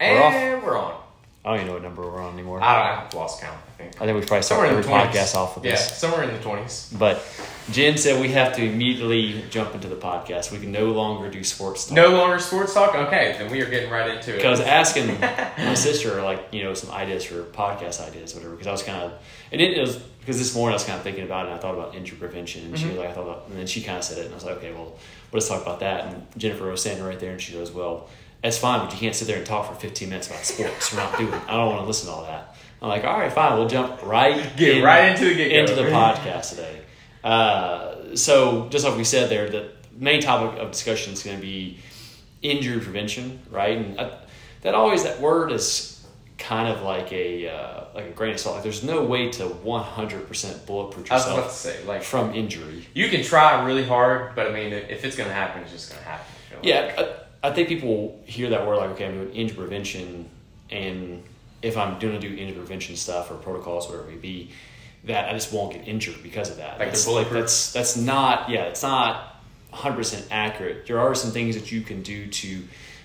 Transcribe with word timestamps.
And 0.00 0.18
off? 0.18 0.64
we're 0.64 0.78
on. 0.78 0.94
I 1.44 1.50
don't 1.50 1.56
even 1.56 1.66
know 1.68 1.72
what 1.74 1.82
number 1.82 2.02
we're 2.02 2.20
on 2.20 2.34
anymore. 2.34 2.60
I 2.62 2.74
don't. 2.74 3.06
I've 3.06 3.14
lost 3.14 3.40
count. 3.40 3.56
I 3.56 3.70
think. 3.82 4.02
I 4.02 4.04
think 4.04 4.20
we 4.20 4.26
probably 4.26 4.42
start 4.42 4.68
every 4.68 4.82
the 4.82 4.88
20s. 4.88 5.06
podcast 5.06 5.34
off 5.34 5.54
with 5.54 5.64
Yeah, 5.64 5.70
this. 5.72 5.96
somewhere 5.96 6.24
in 6.24 6.34
the 6.34 6.42
twenties. 6.42 6.92
But 6.98 7.24
Jen 7.70 7.96
said 7.96 8.20
we 8.20 8.28
have 8.32 8.54
to 8.56 8.64
immediately 8.64 9.44
jump 9.48 9.74
into 9.74 9.88
the 9.88 9.96
podcast. 9.96 10.52
We 10.52 10.58
can 10.58 10.72
no 10.72 10.86
longer 10.86 11.30
do 11.30 11.42
sports 11.44 11.86
talk. 11.86 11.96
No 11.96 12.10
longer 12.10 12.38
sports 12.38 12.74
talk. 12.74 12.94
Okay, 12.94 13.36
then 13.38 13.50
we 13.50 13.62
are 13.62 13.70
getting 13.70 13.88
right 13.88 14.10
into 14.10 14.34
it. 14.34 14.36
Because 14.36 14.46
I 14.46 14.50
was 14.50 14.60
asking 14.60 15.20
my 15.20 15.74
sister, 15.74 16.20
like, 16.22 16.48
you 16.52 16.64
know, 16.64 16.74
some 16.74 16.90
ideas 16.90 17.24
for 17.24 17.42
podcast 17.44 18.06
ideas, 18.06 18.34
whatever. 18.34 18.52
Because 18.52 18.66
I 18.66 18.72
was 18.72 18.82
kind 18.82 19.02
of, 19.04 19.12
and 19.52 19.60
it 19.60 19.80
was 19.80 19.96
because 19.96 20.38
this 20.38 20.54
morning 20.54 20.72
I 20.72 20.76
was 20.76 20.84
kind 20.84 20.98
of 20.98 21.02
thinking 21.02 21.24
about 21.24 21.46
it, 21.46 21.48
and 21.50 21.58
I 21.58 21.62
thought 21.62 21.72
about 21.74 21.94
injury 21.94 22.18
prevention, 22.18 22.66
and 22.66 22.78
she 22.78 22.84
mm-hmm. 22.84 22.96
was 22.96 23.00
like, 23.00 23.10
I 23.10 23.12
thought 23.14 23.22
about, 23.22 23.48
and 23.48 23.58
then 23.58 23.66
she 23.66 23.80
kind 23.82 23.96
of 23.96 24.04
said 24.04 24.18
it, 24.18 24.26
and 24.26 24.32
I 24.32 24.34
was 24.34 24.44
like, 24.44 24.56
okay, 24.56 24.72
well, 24.72 24.98
let's 25.32 25.48
talk 25.48 25.62
about 25.62 25.80
that. 25.80 26.04
And 26.04 26.26
Jennifer 26.36 26.70
was 26.70 26.82
standing 26.82 27.04
right 27.06 27.18
there, 27.18 27.32
and 27.32 27.40
she 27.40 27.54
goes, 27.54 27.70
well, 27.70 28.10
that's 28.42 28.58
fine, 28.58 28.80
but 28.80 28.92
you 28.92 28.98
can't 28.98 29.14
sit 29.14 29.26
there 29.26 29.36
and 29.36 29.46
talk 29.46 29.68
for 29.68 29.74
15 29.80 30.08
minutes 30.08 30.28
about 30.28 30.44
sports. 30.44 30.92
We're 30.92 31.00
not 31.00 31.18
doing. 31.18 31.32
I 31.32 31.56
don't 31.56 31.66
want 31.68 31.80
to 31.82 31.86
listen 31.86 32.08
to 32.08 32.14
all 32.14 32.22
that. 32.24 32.54
I'm 32.80 32.88
like, 32.88 33.04
all 33.04 33.18
right, 33.18 33.32
fine, 33.32 33.58
we'll 33.58 33.68
jump 33.68 34.02
right 34.04 34.52
Get 34.56 34.76
in- 34.78 34.84
right 34.84 35.10
into 35.12 35.34
the 35.34 35.58
into 35.58 35.74
the 35.74 35.82
podcast 35.90 36.50
today. 36.50 36.80
Uh, 37.24 38.14
so, 38.14 38.68
just 38.68 38.84
like 38.84 38.96
we 38.96 39.04
said 39.04 39.28
there, 39.30 39.48
the 39.50 39.70
main 39.96 40.20
topic 40.20 40.60
of 40.60 40.70
discussion 40.70 41.12
is 41.12 41.22
going 41.22 41.36
to 41.36 41.42
be 41.42 41.78
injury 42.42 42.80
prevention, 42.80 43.40
right? 43.50 43.76
And 43.76 44.00
I, 44.00 44.18
that 44.62 44.74
always 44.74 45.02
that 45.02 45.20
word 45.20 45.50
is 45.50 46.06
kind 46.38 46.68
of 46.68 46.82
like 46.82 47.12
a 47.12 47.48
uh, 47.48 47.84
like 47.94 48.06
a 48.06 48.10
grain 48.10 48.32
of 48.34 48.38
salt. 48.40 48.54
Like, 48.56 48.62
there's 48.62 48.84
no 48.84 49.04
way 49.04 49.28
to 49.32 49.44
100% 49.46 50.66
bulletproof 50.66 51.10
I 51.10 51.14
was 51.16 51.24
about 51.26 51.34
to 51.34 51.36
yourself 51.42 51.52
say, 51.52 51.84
like, 51.84 52.02
from 52.04 52.34
injury. 52.34 52.86
you 52.94 53.08
can 53.08 53.24
try 53.24 53.64
really 53.64 53.84
hard, 53.84 54.36
but 54.36 54.46
I 54.46 54.52
mean, 54.52 54.72
if 54.72 55.04
it's 55.04 55.16
gonna 55.16 55.32
happen, 55.32 55.62
it's 55.62 55.72
just 55.72 55.92
happen. 55.94 56.24
I 56.46 56.48
feel 56.50 56.58
like. 56.58 56.66
Yeah, 56.66 56.94
I, 57.02 57.27
I 57.42 57.52
think 57.52 57.68
people 57.68 58.20
hear 58.24 58.50
that 58.50 58.66
word 58.66 58.76
like, 58.76 58.90
okay, 58.90 59.06
I'm 59.06 59.14
doing 59.14 59.34
injury 59.34 59.56
prevention, 59.56 60.28
and 60.70 61.22
if 61.62 61.76
I'm 61.76 61.98
going 61.98 62.18
to 62.18 62.20
do 62.20 62.34
injury 62.34 62.58
prevention 62.58 62.96
stuff 62.96 63.30
or 63.30 63.34
protocols, 63.34 63.88
whatever 63.88 64.08
it 64.08 64.14
may 64.14 64.18
be, 64.18 64.50
that 65.04 65.28
I 65.28 65.32
just 65.32 65.52
won't 65.52 65.72
get 65.72 65.86
injured 65.86 66.22
because 66.22 66.50
of 66.50 66.56
that. 66.56 66.78
Like 66.78 66.88
that's, 66.88 67.04
they're 67.04 67.14
bulletproof? 67.14 67.40
that's 67.42 67.72
that's 67.72 67.96
not 67.96 68.50
yeah, 68.50 68.64
it's 68.64 68.82
not 68.82 69.36
100 69.70 69.96
percent 69.96 70.26
accurate. 70.30 70.86
There 70.86 70.98
are 70.98 71.14
some 71.14 71.30
things 71.30 71.54
that 71.54 71.70
you 71.70 71.82
can 71.82 72.02
do 72.02 72.26
to 72.26 72.64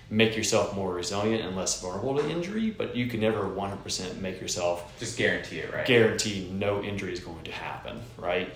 make 0.10 0.36
yourself 0.38 0.76
more 0.76 0.94
resilient 0.94 1.44
and 1.44 1.56
less 1.56 1.82
vulnerable 1.82 2.18
to 2.18 2.30
injury, 2.30 2.70
but 2.72 2.96
you 2.96 3.08
can 3.08 3.20
never 3.20 3.48
100 3.48 3.84
percent 3.84 4.22
make 4.22 4.40
yourself 4.40 4.98
Just 5.00 5.18
guarantee 5.18 5.60
it, 5.60 5.74
right? 5.74 5.86
guarantee 5.86 6.50
no 6.52 6.84
injury 6.84 7.14
is 7.14 7.20
going 7.20 7.44
to 7.44 7.52
happen, 7.52 8.00
right? 8.18 8.54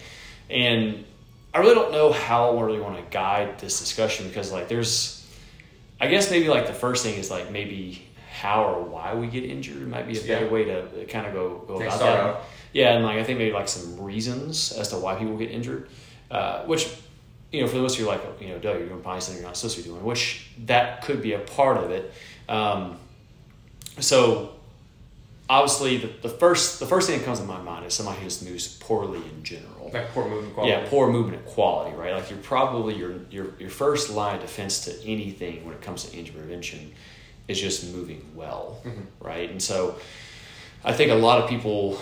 And 0.50 1.06
I 1.54 1.60
really 1.60 1.76
don't 1.76 1.92
know 1.92 2.12
how 2.12 2.58
I 2.58 2.62
really 2.62 2.80
want 2.80 2.98
to 2.98 3.12
guide 3.12 3.60
this 3.60 3.80
discussion 3.80 4.28
because, 4.28 4.52
like, 4.52 4.68
there's, 4.68 5.17
I 6.00 6.08
guess 6.08 6.30
maybe 6.32 6.48
like 6.48 6.68
the 6.68 6.74
first 6.74 7.04
thing 7.04 7.16
is 7.18 7.30
like 7.32 7.52
maybe 7.52 8.04
how 8.32 8.66
or 8.66 8.84
why 8.84 9.16
we 9.16 9.28
get 9.28 9.44
injured 9.44 9.88
might 9.88 10.08
be 10.08 10.18
a 10.18 10.22
better 10.22 10.46
Yeah. 10.46 10.52
way 10.52 10.64
to 10.66 11.06
kind 11.08 11.26
of 11.26 11.34
go, 11.34 11.64
go 11.68 11.82
about 11.82 12.00
that. 12.00 12.20
out. 12.20 12.42
Yeah, 12.74 12.94
and 12.94 13.04
like 13.04 13.18
I 13.18 13.24
think 13.24 13.40
maybe 13.40 13.52
like 13.54 13.68
some 13.68 14.00
reasons 14.00 14.72
as 14.74 14.90
to 14.90 14.98
why 14.98 15.16
people 15.16 15.36
get 15.38 15.50
injured, 15.50 15.90
uh, 16.30 16.64
which 16.66 16.88
you 17.52 17.62
know 17.62 17.68
for 17.68 17.76
the 17.78 17.82
most 17.82 17.96
of 17.96 18.02
you 18.02 18.06
like 18.06 18.22
you 18.40 18.50
know 18.50 18.60
Doug, 18.60 18.78
you're 18.80 18.88
doing 18.90 19.02
probably 19.02 19.22
something 19.22 19.42
you're 19.42 19.50
not 19.50 19.58
supposed 19.58 19.78
to 19.78 19.84
be 19.84 19.90
doing, 19.90 20.04
which 20.04 20.48
that 20.66 21.02
could 21.04 21.22
be 21.22 21.34
a 21.34 21.40
part 21.40 21.78
of 21.78 21.90
it. 21.92 22.14
Um, 22.48 23.00
so 24.00 24.52
obviously 25.50 25.98
the, 25.98 26.08
the 26.22 26.30
first 26.30 26.80
the 26.80 26.86
first 26.86 27.10
thing 27.10 27.20
that 27.20 27.26
comes 27.26 27.40
to 27.40 27.46
my 27.46 27.62
mind 27.62 27.86
is 27.86 27.94
somebody 27.94 28.20
who 28.20 28.26
just 28.26 28.44
moves 28.44 28.78
poorly 28.78 29.20
in 29.20 29.44
general. 29.44 29.92
Like 29.94 30.10
poor 30.10 30.28
movement 30.28 30.54
quality. 30.54 30.74
Yeah, 30.74 30.90
poor 30.90 31.12
movement 31.12 31.46
quality, 31.46 31.96
right? 31.96 32.14
Like 32.14 32.30
you're 32.30 32.40
probably 32.40 32.96
your 32.96 33.16
your 33.30 33.48
your 33.60 33.70
first 33.70 34.10
line 34.10 34.36
of 34.36 34.42
defense 34.42 34.86
to 34.86 35.04
anything 35.04 35.66
when 35.66 35.74
it 35.74 35.82
comes 35.82 36.06
to 36.06 36.18
injury 36.18 36.40
prevention 36.40 36.94
is 37.48 37.60
just 37.60 37.94
moving 37.94 38.30
well, 38.36 38.82
mm-hmm. 38.84 39.02
right? 39.26 39.50
And 39.50 39.62
so 39.62 39.98
I 40.84 40.94
think 40.94 41.12
a 41.12 41.16
lot 41.16 41.42
of 41.42 41.50
people 41.50 41.98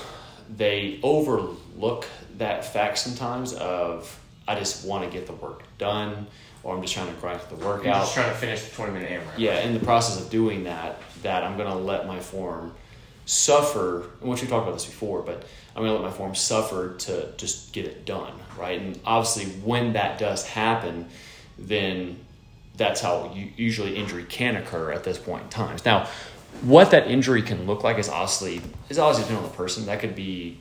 they 0.55 0.99
overlook 1.03 2.07
that 2.37 2.65
fact 2.65 2.97
sometimes 2.97 3.53
of 3.53 4.19
I 4.47 4.55
just 4.55 4.85
want 4.85 5.03
to 5.03 5.09
get 5.09 5.27
the 5.27 5.33
work 5.33 5.63
done 5.77 6.27
or 6.63 6.75
I'm 6.75 6.81
just 6.81 6.93
trying 6.93 7.13
to 7.13 7.21
grind 7.21 7.39
the 7.49 7.55
workout. 7.55 7.83
just 7.83 8.15
trying 8.15 8.29
to 8.29 8.35
finish 8.35 8.63
the 8.63 8.75
20 8.75 8.93
minute 8.93 9.11
AMRAP. 9.11 9.37
Yeah, 9.37 9.59
in 9.59 9.73
the 9.73 9.79
process 9.79 10.21
of 10.21 10.31
doing 10.31 10.63
that, 10.63 10.99
that 11.21 11.43
I'm 11.43 11.57
going 11.57 11.69
to 11.69 11.75
let 11.75 12.07
my 12.07 12.19
form 12.19 12.73
suffer. 13.25 14.09
And 14.21 14.29
we 14.29 14.35
talked 14.35 14.51
about 14.51 14.73
this 14.73 14.85
before, 14.85 15.21
but 15.21 15.43
I'm 15.75 15.83
going 15.83 15.95
to 15.95 16.01
let 16.01 16.09
my 16.09 16.15
form 16.15 16.35
suffer 16.35 16.95
to 16.99 17.33
just 17.37 17.73
get 17.73 17.85
it 17.85 18.05
done, 18.05 18.33
right? 18.57 18.79
And 18.79 18.99
obviously, 19.05 19.45
when 19.61 19.93
that 19.93 20.17
does 20.17 20.47
happen, 20.47 21.09
then 21.57 22.19
that's 22.77 23.01
how 23.01 23.33
you, 23.33 23.51
usually 23.57 23.95
injury 23.95 24.23
can 24.23 24.55
occur 24.55 24.91
at 24.91 25.03
this 25.03 25.17
point 25.17 25.43
in 25.43 25.49
time. 25.49 25.77
Now, 25.85 26.07
what 26.61 26.91
that 26.91 27.07
injury 27.07 27.41
can 27.41 27.65
look 27.65 27.83
like 27.83 27.97
is 27.97 28.07
obviously 28.07 28.61
is 28.89 28.97
obviously 28.97 29.23
depending 29.23 29.45
on 29.45 29.51
the 29.51 29.57
person. 29.57 29.85
That 29.87 29.99
could 29.99 30.15
be 30.15 30.59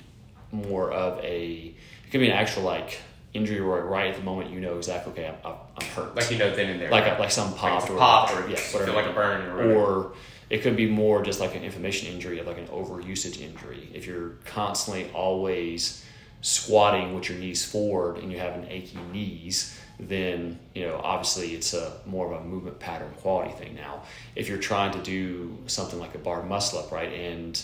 more 0.50 0.90
of 0.90 1.18
a 1.24 1.72
it 2.04 2.10
could 2.10 2.20
be 2.20 2.28
an 2.28 2.36
actual 2.36 2.62
like 2.62 3.00
injury 3.34 3.60
where 3.60 3.84
right 3.84 4.10
at 4.10 4.16
the 4.16 4.22
moment 4.22 4.50
you 4.50 4.60
know 4.60 4.76
exactly 4.78 5.12
okay 5.12 5.26
I'm, 5.26 5.34
I'm- 5.44 5.58
I'm 5.76 5.86
hurt 5.88 6.14
Like 6.14 6.30
you 6.30 6.38
know 6.38 6.54
then 6.54 6.70
and 6.70 6.80
there. 6.80 6.90
like 6.90 7.04
right? 7.04 7.18
a, 7.18 7.20
like 7.20 7.30
some 7.32 7.52
popped 7.54 7.82
it's 7.84 7.90
or 7.90 7.98
popped 7.98 8.32
or 8.32 8.48
yeah, 8.48 8.56
feel 8.56 8.80
whatever. 8.80 8.96
like 8.96 9.06
a 9.10 9.12
burn 9.12 9.42
or 9.48 9.56
whatever. 9.56 9.74
or 9.74 10.12
it 10.50 10.62
could 10.62 10.76
be 10.76 10.88
more 10.88 11.22
just 11.22 11.40
like 11.40 11.56
an 11.56 11.64
inflammation 11.64 12.12
injury, 12.12 12.38
of 12.38 12.46
like 12.46 12.58
an 12.58 12.68
overusage 12.68 13.40
injury. 13.40 13.88
If 13.92 14.06
you're 14.06 14.34
constantly 14.44 15.10
always 15.12 16.04
squatting 16.42 17.14
with 17.14 17.28
your 17.28 17.38
knees 17.38 17.64
forward 17.64 18.18
and 18.18 18.30
you 18.30 18.38
have 18.38 18.54
an 18.54 18.66
achy 18.68 18.98
knees, 19.12 19.80
then 19.98 20.58
you 20.74 20.86
know 20.86 21.00
obviously 21.02 21.54
it's 21.54 21.72
a 21.74 21.92
more 22.06 22.32
of 22.32 22.40
a 22.40 22.44
movement 22.44 22.78
pattern 22.78 23.10
quality 23.22 23.52
thing. 23.54 23.74
Now, 23.74 24.02
if 24.36 24.48
you're 24.48 24.58
trying 24.58 24.92
to 24.92 25.00
do 25.02 25.56
something 25.66 25.98
like 25.98 26.14
a 26.14 26.18
bar 26.18 26.42
muscle 26.44 26.78
up, 26.78 26.92
right, 26.92 27.12
and 27.12 27.60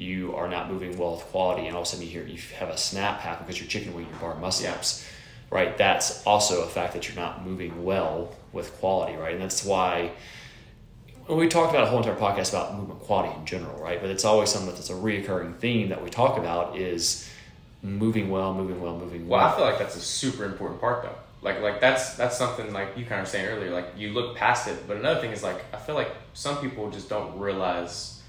you 0.00 0.34
are 0.34 0.48
not 0.48 0.70
moving 0.72 0.96
well 0.98 1.12
with 1.16 1.24
quality, 1.26 1.66
and 1.66 1.76
all 1.76 1.82
of 1.82 1.86
a 1.86 1.90
sudden 1.90 2.04
you 2.06 2.10
hear 2.10 2.24
you 2.26 2.38
have 2.58 2.70
a 2.70 2.76
snap 2.76 3.20
happen 3.20 3.44
because 3.46 3.60
you're 3.60 3.68
chicken 3.68 3.92
wing 3.94 4.06
your 4.10 4.18
bar 4.18 4.34
muscle 4.36 4.64
Yeah. 4.64 4.72
ups 4.74 5.06
right? 5.52 5.76
That's 5.76 6.24
also 6.24 6.62
a 6.62 6.68
fact 6.68 6.92
that 6.94 7.08
you're 7.08 7.16
not 7.16 7.44
moving 7.44 7.84
well 7.84 8.32
with 8.52 8.72
quality, 8.78 9.16
right? 9.16 9.32
And 9.32 9.42
that's 9.42 9.64
why 9.64 10.12
we 11.28 11.48
talked 11.48 11.70
about 11.70 11.84
a 11.84 11.86
whole 11.90 11.98
entire 11.98 12.14
podcast 12.14 12.50
about 12.50 12.76
movement 12.76 13.00
quality 13.00 13.34
in 13.36 13.44
general, 13.46 13.76
right? 13.82 14.00
But 14.00 14.10
it's 14.10 14.24
always 14.24 14.48
something 14.48 14.72
that's 14.72 14.90
a 14.90 14.94
reoccurring 14.94 15.58
theme 15.58 15.88
that 15.88 16.04
we 16.04 16.08
talk 16.08 16.38
about 16.38 16.78
is 16.78 17.28
moving 17.82 18.30
well, 18.30 18.54
moving 18.54 18.80
well, 18.80 18.96
moving 18.96 19.26
Well, 19.28 19.40
well. 19.40 19.48
I 19.52 19.56
feel 19.56 19.64
like 19.64 19.78
that's 19.80 19.96
a 19.96 20.00
super 20.00 20.44
important 20.44 20.80
part 20.80 21.02
though. 21.02 21.16
Like 21.42 21.60
like 21.62 21.80
that's 21.80 22.14
that's 22.14 22.36
something 22.38 22.72
like 22.72 22.96
you 22.96 23.04
kind 23.04 23.20
of 23.20 23.26
saying 23.26 23.46
earlier. 23.46 23.70
Like 23.70 23.86
you 23.96 24.10
look 24.12 24.36
past 24.36 24.68
it, 24.68 24.76
but 24.86 24.98
another 24.98 25.20
thing 25.20 25.32
is 25.32 25.42
like 25.42 25.64
I 25.74 25.78
feel 25.78 25.96
like 25.96 26.10
some 26.34 26.58
people 26.58 26.90
just 26.90 27.08
don't 27.08 27.38
realize 27.40 28.19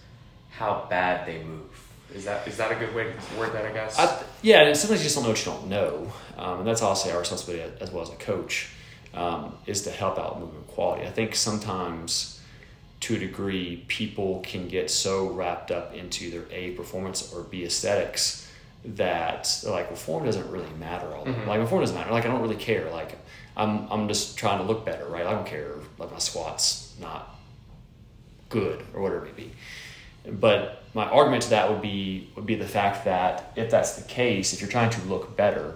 how 0.51 0.85
bad 0.89 1.27
they 1.27 1.43
move. 1.43 1.67
Is 2.13 2.25
that 2.25 2.47
is 2.47 2.57
that 2.57 2.71
a 2.71 2.75
good 2.75 2.93
way 2.93 3.05
to 3.05 3.39
word 3.39 3.53
that? 3.53 3.65
I 3.65 3.71
guess. 3.71 3.97
I, 3.97 4.23
yeah, 4.41 4.63
and 4.63 4.77
sometimes 4.77 5.01
you 5.01 5.05
just 5.05 5.15
don't 5.15 5.23
know 5.23 5.29
what 5.29 5.45
you 5.45 5.51
don't 5.51 5.67
know, 5.67 6.13
um, 6.37 6.59
and 6.59 6.67
that's 6.67 6.81
also 6.81 7.11
our 7.11 7.19
responsibility 7.19 7.73
as 7.79 7.91
well 7.91 8.03
as 8.03 8.09
a 8.09 8.15
coach 8.15 8.69
um, 9.13 9.55
is 9.65 9.83
to 9.83 9.91
help 9.91 10.19
out 10.19 10.39
movement 10.39 10.67
quality. 10.67 11.05
I 11.05 11.09
think 11.11 11.35
sometimes, 11.35 12.41
to 13.01 13.15
a 13.15 13.19
degree, 13.19 13.85
people 13.87 14.41
can 14.41 14.67
get 14.67 14.91
so 14.91 15.29
wrapped 15.29 15.71
up 15.71 15.93
into 15.93 16.29
their 16.29 16.45
a 16.51 16.71
performance 16.71 17.33
or 17.33 17.43
b 17.43 17.63
aesthetics 17.63 18.49
that 18.83 19.61
like, 19.65 19.87
well, 19.87 19.95
form 19.95 20.25
doesn't 20.25 20.49
really 20.51 20.71
matter. 20.79 21.07
All 21.15 21.25
that. 21.25 21.47
like 21.47 21.67
form 21.67 21.81
doesn't 21.81 21.95
matter. 21.95 22.11
Like 22.11 22.25
I 22.25 22.27
don't 22.27 22.41
really 22.41 22.55
care. 22.55 22.89
Like 22.89 23.17
I'm 23.55 23.87
I'm 23.91 24.07
just 24.07 24.37
trying 24.37 24.59
to 24.59 24.65
look 24.65 24.85
better, 24.85 25.05
right? 25.05 25.25
I 25.25 25.31
don't 25.31 25.47
care. 25.47 25.75
Like 25.97 26.11
my 26.11 26.19
squats 26.19 26.93
not 26.99 27.35
good 28.49 28.83
or 28.93 29.01
whatever 29.01 29.25
it 29.25 29.37
may 29.37 29.43
be. 29.43 29.51
But 30.25 30.83
my 30.93 31.05
argument 31.05 31.43
to 31.43 31.49
that 31.51 31.69
would 31.69 31.81
be 31.81 32.29
would 32.35 32.45
be 32.45 32.55
the 32.55 32.67
fact 32.67 33.05
that 33.05 33.53
if 33.55 33.71
that's 33.71 33.93
the 33.93 34.07
case, 34.07 34.53
if 34.53 34.61
you're 34.61 34.69
trying 34.69 34.89
to 34.91 35.01
look 35.03 35.35
better, 35.35 35.75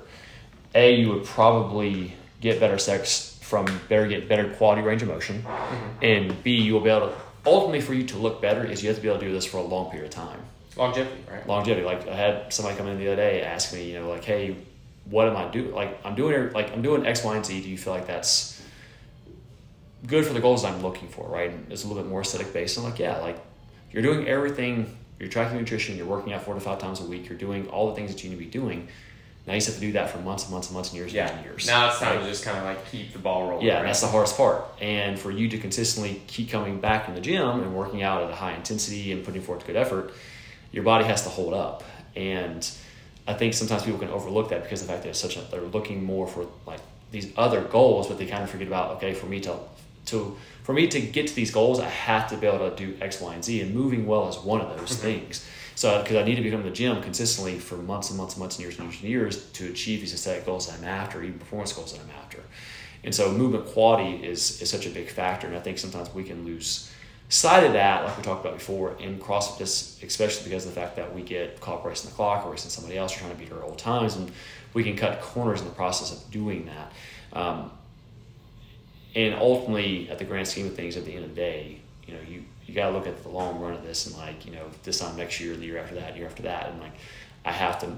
a 0.73 0.95
you 0.95 1.09
would 1.09 1.25
probably 1.25 2.13
get 2.41 2.59
better 2.59 2.77
sex 2.77 3.39
from 3.41 3.65
better 3.89 4.07
get 4.07 4.27
better 4.27 4.49
quality 4.53 4.81
range 4.81 5.01
of 5.01 5.07
motion, 5.07 5.41
mm-hmm. 5.43 6.03
and 6.03 6.43
b 6.43 6.55
you 6.55 6.73
will 6.73 6.81
be 6.81 6.89
able 6.89 7.09
to 7.09 7.15
ultimately 7.45 7.81
for 7.81 7.93
you 7.93 8.03
to 8.03 8.17
look 8.17 8.41
better 8.41 8.65
is 8.65 8.81
you 8.81 8.89
have 8.89 8.97
to 8.97 9.01
be 9.01 9.07
able 9.07 9.19
to 9.19 9.25
do 9.25 9.31
this 9.31 9.45
for 9.45 9.57
a 9.57 9.61
long 9.61 9.91
period 9.91 10.07
of 10.07 10.11
time 10.11 10.39
Longevity, 10.77 11.23
right? 11.31 11.47
longevity. 11.47 11.85
Like 11.85 12.07
I 12.07 12.15
had 12.15 12.53
somebody 12.53 12.77
come 12.77 12.87
in 12.87 12.97
the 12.97 13.07
other 13.07 13.15
day 13.15 13.41
ask 13.41 13.73
me, 13.73 13.89
you 13.89 13.99
know, 13.99 14.09
like, 14.09 14.25
hey, 14.25 14.57
what 15.05 15.27
am 15.27 15.37
I 15.37 15.47
doing? 15.49 15.73
Like 15.73 15.99
I'm 16.03 16.15
doing 16.15 16.51
like 16.51 16.71
I'm 16.73 16.81
doing 16.81 17.05
X, 17.05 17.23
Y, 17.23 17.35
and 17.35 17.45
Z. 17.45 17.61
Do 17.61 17.69
you 17.69 17.77
feel 17.77 17.93
like 17.93 18.07
that's 18.07 18.61
good 20.05 20.25
for 20.25 20.33
the 20.33 20.41
goals 20.41 20.65
I'm 20.65 20.81
looking 20.81 21.07
for? 21.07 21.27
Right? 21.27 21.51
And 21.51 21.71
it's 21.71 21.85
a 21.85 21.87
little 21.87 22.01
bit 22.01 22.09
more 22.09 22.21
aesthetic 22.21 22.51
based. 22.51 22.77
I'm 22.77 22.83
like, 22.83 22.99
yeah, 22.99 23.19
like 23.19 23.37
you're 23.95 24.03
doing 24.03 24.27
everything. 24.27 24.95
You're 25.19 25.29
tracking 25.29 25.57
nutrition. 25.57 25.95
You're 25.95 26.05
working 26.05 26.33
out 26.33 26.41
four 26.43 26.53
to 26.53 26.59
five 26.59 26.79
times 26.79 26.99
a 26.99 27.05
week. 27.05 27.29
You're 27.29 27.37
doing 27.37 27.69
all 27.69 27.87
the 27.89 27.95
things 27.95 28.11
that 28.13 28.21
you 28.23 28.29
need 28.29 28.35
to 28.35 28.43
be 28.43 28.49
doing. 28.51 28.89
Now 29.47 29.53
you 29.53 29.59
just 29.59 29.67
have 29.69 29.75
to 29.75 29.81
do 29.81 29.93
that 29.93 30.09
for 30.09 30.17
months 30.17 30.43
and 30.43 30.51
months 30.51 30.67
and 30.67 30.75
months 30.75 30.89
and 30.89 30.97
years 30.97 31.13
Yeah. 31.13 31.29
and 31.33 31.45
years. 31.45 31.65
Now 31.67 31.87
it's 31.87 31.99
time 31.99 32.17
right? 32.17 32.23
to 32.23 32.29
just 32.29 32.43
kind 32.43 32.57
of 32.57 32.63
like 32.65 32.91
keep 32.91 33.13
the 33.13 33.19
ball 33.19 33.47
rolling. 33.49 33.65
Yeah, 33.65 33.73
right? 33.75 33.79
and 33.79 33.87
that's 33.87 34.01
the 34.01 34.07
hardest 34.07 34.35
part. 34.35 34.65
And 34.81 35.17
for 35.17 35.31
you 35.31 35.47
to 35.49 35.57
consistently 35.57 36.21
keep 36.27 36.49
coming 36.49 36.81
back 36.81 37.07
in 37.07 37.15
the 37.15 37.21
gym 37.21 37.61
and 37.61 37.73
working 37.75 38.03
out 38.03 38.23
at 38.23 38.29
a 38.31 38.35
high 38.35 38.53
intensity 38.53 39.11
and 39.13 39.23
putting 39.23 39.41
forth 39.41 39.65
good 39.65 39.77
effort, 39.77 40.11
your 40.73 40.83
body 40.83 41.05
has 41.05 41.23
to 41.23 41.29
hold 41.29 41.53
up. 41.53 41.83
And 42.15 42.69
I 43.27 43.33
think 43.35 43.53
sometimes 43.53 43.83
people 43.83 43.99
can 43.99 44.09
overlook 44.09 44.49
that 44.49 44.63
because 44.63 44.81
the 44.81 44.87
fact 44.87 45.03
that 45.03 45.09
it's 45.09 45.19
such 45.19 45.37
a, 45.37 45.41
they're 45.51 45.61
looking 45.61 46.03
more 46.03 46.27
for 46.27 46.47
like 46.67 46.81
these 47.11 47.31
other 47.37 47.61
goals, 47.61 48.07
but 48.07 48.17
they 48.17 48.25
kind 48.25 48.43
of 48.43 48.49
forget 48.49 48.67
about 48.67 48.97
okay, 48.97 49.13
for 49.13 49.27
me 49.27 49.39
to 49.41 49.55
to 50.07 50.37
for 50.65 50.73
me 50.73 50.87
to 50.87 50.99
get 50.99 51.27
to 51.27 51.35
these 51.35 51.51
goals, 51.51 51.79
I 51.79 51.87
have 51.87 52.27
to 52.31 52.37
be 52.37 52.47
able 52.47 52.67
to 52.67 52.75
do 52.75 52.97
X, 52.99 53.21
Y, 53.21 53.35
and 53.35 53.45
Z, 53.45 53.61
and 53.61 53.75
moving 53.75 54.07
well 54.07 54.27
is 54.27 54.37
one 54.37 54.61
of 54.61 54.75
those 54.75 54.93
mm-hmm. 54.93 55.01
things. 55.01 55.47
So, 55.75 56.01
because 56.01 56.15
I 56.15 56.23
need 56.23 56.35
to 56.35 56.41
be 56.41 56.49
coming 56.49 56.63
to 56.63 56.71
the 56.71 56.75
gym 56.75 57.03
consistently 57.03 57.59
for 57.59 57.75
months 57.75 58.09
and 58.09 58.17
months 58.17 58.33
and 58.33 58.39
months 58.39 58.55
and 58.55 58.63
years 58.63 58.79
and 58.79 58.87
years 58.87 59.01
and 59.01 59.09
years 59.09 59.45
to 59.51 59.69
achieve 59.69 59.99
these 59.99 60.13
aesthetic 60.13 60.43
goals 60.43 60.65
that 60.65 60.79
I'm 60.79 60.85
after, 60.85 61.21
even 61.21 61.37
performance 61.37 61.71
goals 61.71 61.93
that 61.93 62.01
I'm 62.01 62.09
after. 62.19 62.39
And 63.03 63.13
so, 63.13 63.31
movement 63.31 63.67
quality 63.67 64.25
is 64.25 64.59
is 64.59 64.71
such 64.71 64.87
a 64.87 64.89
big 64.89 65.07
factor, 65.07 65.45
and 65.45 65.55
I 65.55 65.59
think 65.59 65.77
sometimes 65.77 66.11
we 66.15 66.23
can 66.23 66.43
lose 66.45 66.91
sight 67.29 67.63
of 67.63 67.73
that, 67.73 68.03
like 68.03 68.17
we 68.17 68.23
talked 68.23 68.43
about 68.43 68.57
before, 68.57 68.95
in 68.99 69.19
CrossFit, 69.19 69.59
just 69.59 70.01
especially 70.01 70.49
because 70.49 70.65
of 70.65 70.73
the 70.73 70.81
fact 70.81 70.95
that 70.95 71.13
we 71.13 71.21
get 71.21 71.61
caught 71.61 71.85
racing 71.85 72.09
the 72.09 72.15
clock 72.15 72.43
or 72.43 72.51
racing 72.51 72.71
somebody 72.71 72.97
else 72.97 73.15
or 73.15 73.19
trying 73.19 73.31
to 73.31 73.37
beat 73.37 73.51
our 73.51 73.63
old 73.63 73.77
times, 73.77 74.15
and 74.15 74.31
we 74.73 74.83
can 74.83 74.95
cut 74.95 75.21
corners 75.21 75.61
in 75.61 75.67
the 75.67 75.73
process 75.73 76.11
of 76.11 76.31
doing 76.31 76.65
that. 76.65 76.91
Um, 77.33 77.69
and 79.15 79.33
ultimately, 79.35 80.09
at 80.09 80.19
the 80.19 80.25
grand 80.25 80.47
scheme 80.47 80.67
of 80.67 80.75
things, 80.75 80.97
at 80.97 81.05
the 81.05 81.13
end 81.13 81.23
of 81.23 81.29
the 81.29 81.35
day, 81.35 81.79
you 82.05 82.13
know, 82.13 82.19
you 82.27 82.43
you 82.65 82.73
got 82.73 82.89
to 82.89 82.93
look 82.93 83.07
at 83.07 83.21
the 83.23 83.29
long 83.29 83.59
run 83.59 83.73
of 83.73 83.83
this 83.83 84.07
and 84.07 84.17
like 84.17 84.45
you 84.45 84.51
know 84.51 84.65
this 84.83 84.99
time 84.99 85.15
next 85.15 85.39
year, 85.39 85.55
the 85.55 85.65
year 85.65 85.77
after 85.77 85.95
that, 85.95 86.17
year 86.17 86.25
after 86.25 86.43
that, 86.43 86.69
and 86.69 86.79
like 86.79 86.93
I 87.45 87.51
have 87.51 87.79
to, 87.79 87.89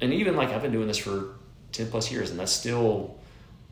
and 0.00 0.12
even 0.12 0.36
like 0.36 0.50
I've 0.50 0.62
been 0.62 0.72
doing 0.72 0.88
this 0.88 0.98
for 0.98 1.34
ten 1.72 1.88
plus 1.88 2.12
years, 2.12 2.30
and 2.30 2.38
that's 2.38 2.52
still 2.52 3.16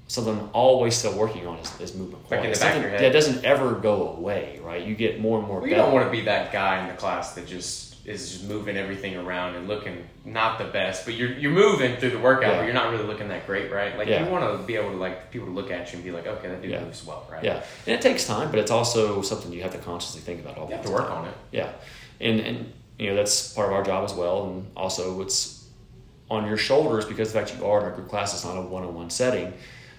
something 0.09 0.39
I'm 0.39 0.51
always 0.53 0.95
still 0.95 1.17
working 1.19 1.47
on 1.47 1.59
is, 1.59 1.81
is 1.81 1.95
movement 1.95 2.25
quality. 2.27 2.49
Like 2.49 2.55
in 2.55 2.61
the 2.61 2.65
back 2.65 2.77
of 2.77 2.83
your 2.83 2.91
head. 2.91 3.01
That 3.01 3.13
doesn't 3.13 3.45
ever 3.45 3.73
go 3.75 4.15
away, 4.17 4.61
right? 4.63 4.85
You 4.85 4.95
get 4.95 5.21
more 5.21 5.39
and 5.39 5.47
more. 5.47 5.61
Well, 5.61 5.69
you 5.69 5.75
don't 5.75 5.93
want 5.93 6.07
to 6.07 6.11
be 6.11 6.23
that 6.23 6.53
guy 6.53 6.83
in 6.83 6.89
the 6.89 6.95
class 6.95 7.35
that 7.35 7.47
just 7.47 7.86
is 8.07 8.31
just 8.31 8.45
moving 8.45 8.77
everything 8.77 9.17
around 9.17 9.57
and 9.57 9.67
looking 9.67 10.07
not 10.25 10.59
the 10.59 10.65
best, 10.65 11.05
but 11.05 11.15
you're 11.15 11.33
you're 11.33 11.51
moving 11.51 11.97
through 11.97 12.11
the 12.11 12.19
workout, 12.21 12.53
yeah. 12.53 12.59
but 12.59 12.65
you're 12.65 12.75
not 12.75 12.93
really 12.93 13.05
looking 13.05 13.29
that 13.29 13.47
great, 13.47 13.71
right? 13.73 13.99
Like 13.99 14.07
yeah. 14.07 14.25
you 14.25 14.31
want 14.31 14.59
to 14.59 14.65
be 14.65 14.77
able 14.77 14.91
to 14.91 14.97
like 14.97 15.33
people 15.33 15.49
to 15.49 15.53
look 15.53 15.73
at 15.73 15.91
you 15.93 15.97
and 15.97 16.05
be 16.05 16.13
like, 16.13 16.27
okay, 16.27 16.49
that 16.49 16.63
dude 16.63 16.71
yeah. 16.71 16.85
moves 16.85 17.05
well, 17.05 17.27
right? 17.31 17.43
Yeah, 17.43 17.65
and 17.85 17.97
it 17.97 18.01
takes 18.01 18.25
time, 18.25 18.51
but 18.51 18.61
it's 18.61 18.71
also 18.71 19.23
something 19.23 19.53
you 19.53 19.63
have 19.63 19.73
to 19.73 19.79
consciously 19.79 20.21
think 20.21 20.41
about 20.41 20.57
all 20.57 20.71
you 20.71 20.77
the 20.77 20.83
time. 20.83 20.87
You 20.87 20.93
have 20.93 21.05
to 21.05 21.11
work 21.11 21.19
on 21.19 21.27
it. 21.27 21.35
Yeah, 21.51 21.73
and 22.21 22.39
and 22.41 22.73
you 22.97 23.11
know 23.11 23.17
that's 23.17 23.53
part 23.53 23.69
of 23.69 23.75
our 23.75 23.83
job 23.83 24.05
as 24.05 24.15
well, 24.15 24.47
and 24.47 24.71
also 24.77 25.21
it's 25.21 25.67
on 26.31 26.47
your 26.47 26.57
shoulders 26.57 27.05
because 27.05 27.33
the 27.33 27.41
fact 27.41 27.57
you 27.57 27.67
are 27.67 27.85
in 27.85 27.93
a 27.93 27.95
group 27.97 28.09
class, 28.09 28.35
it's 28.35 28.45
not 28.45 28.57
a 28.57 28.63
one-on-one 28.63 29.11
setting. 29.11 29.53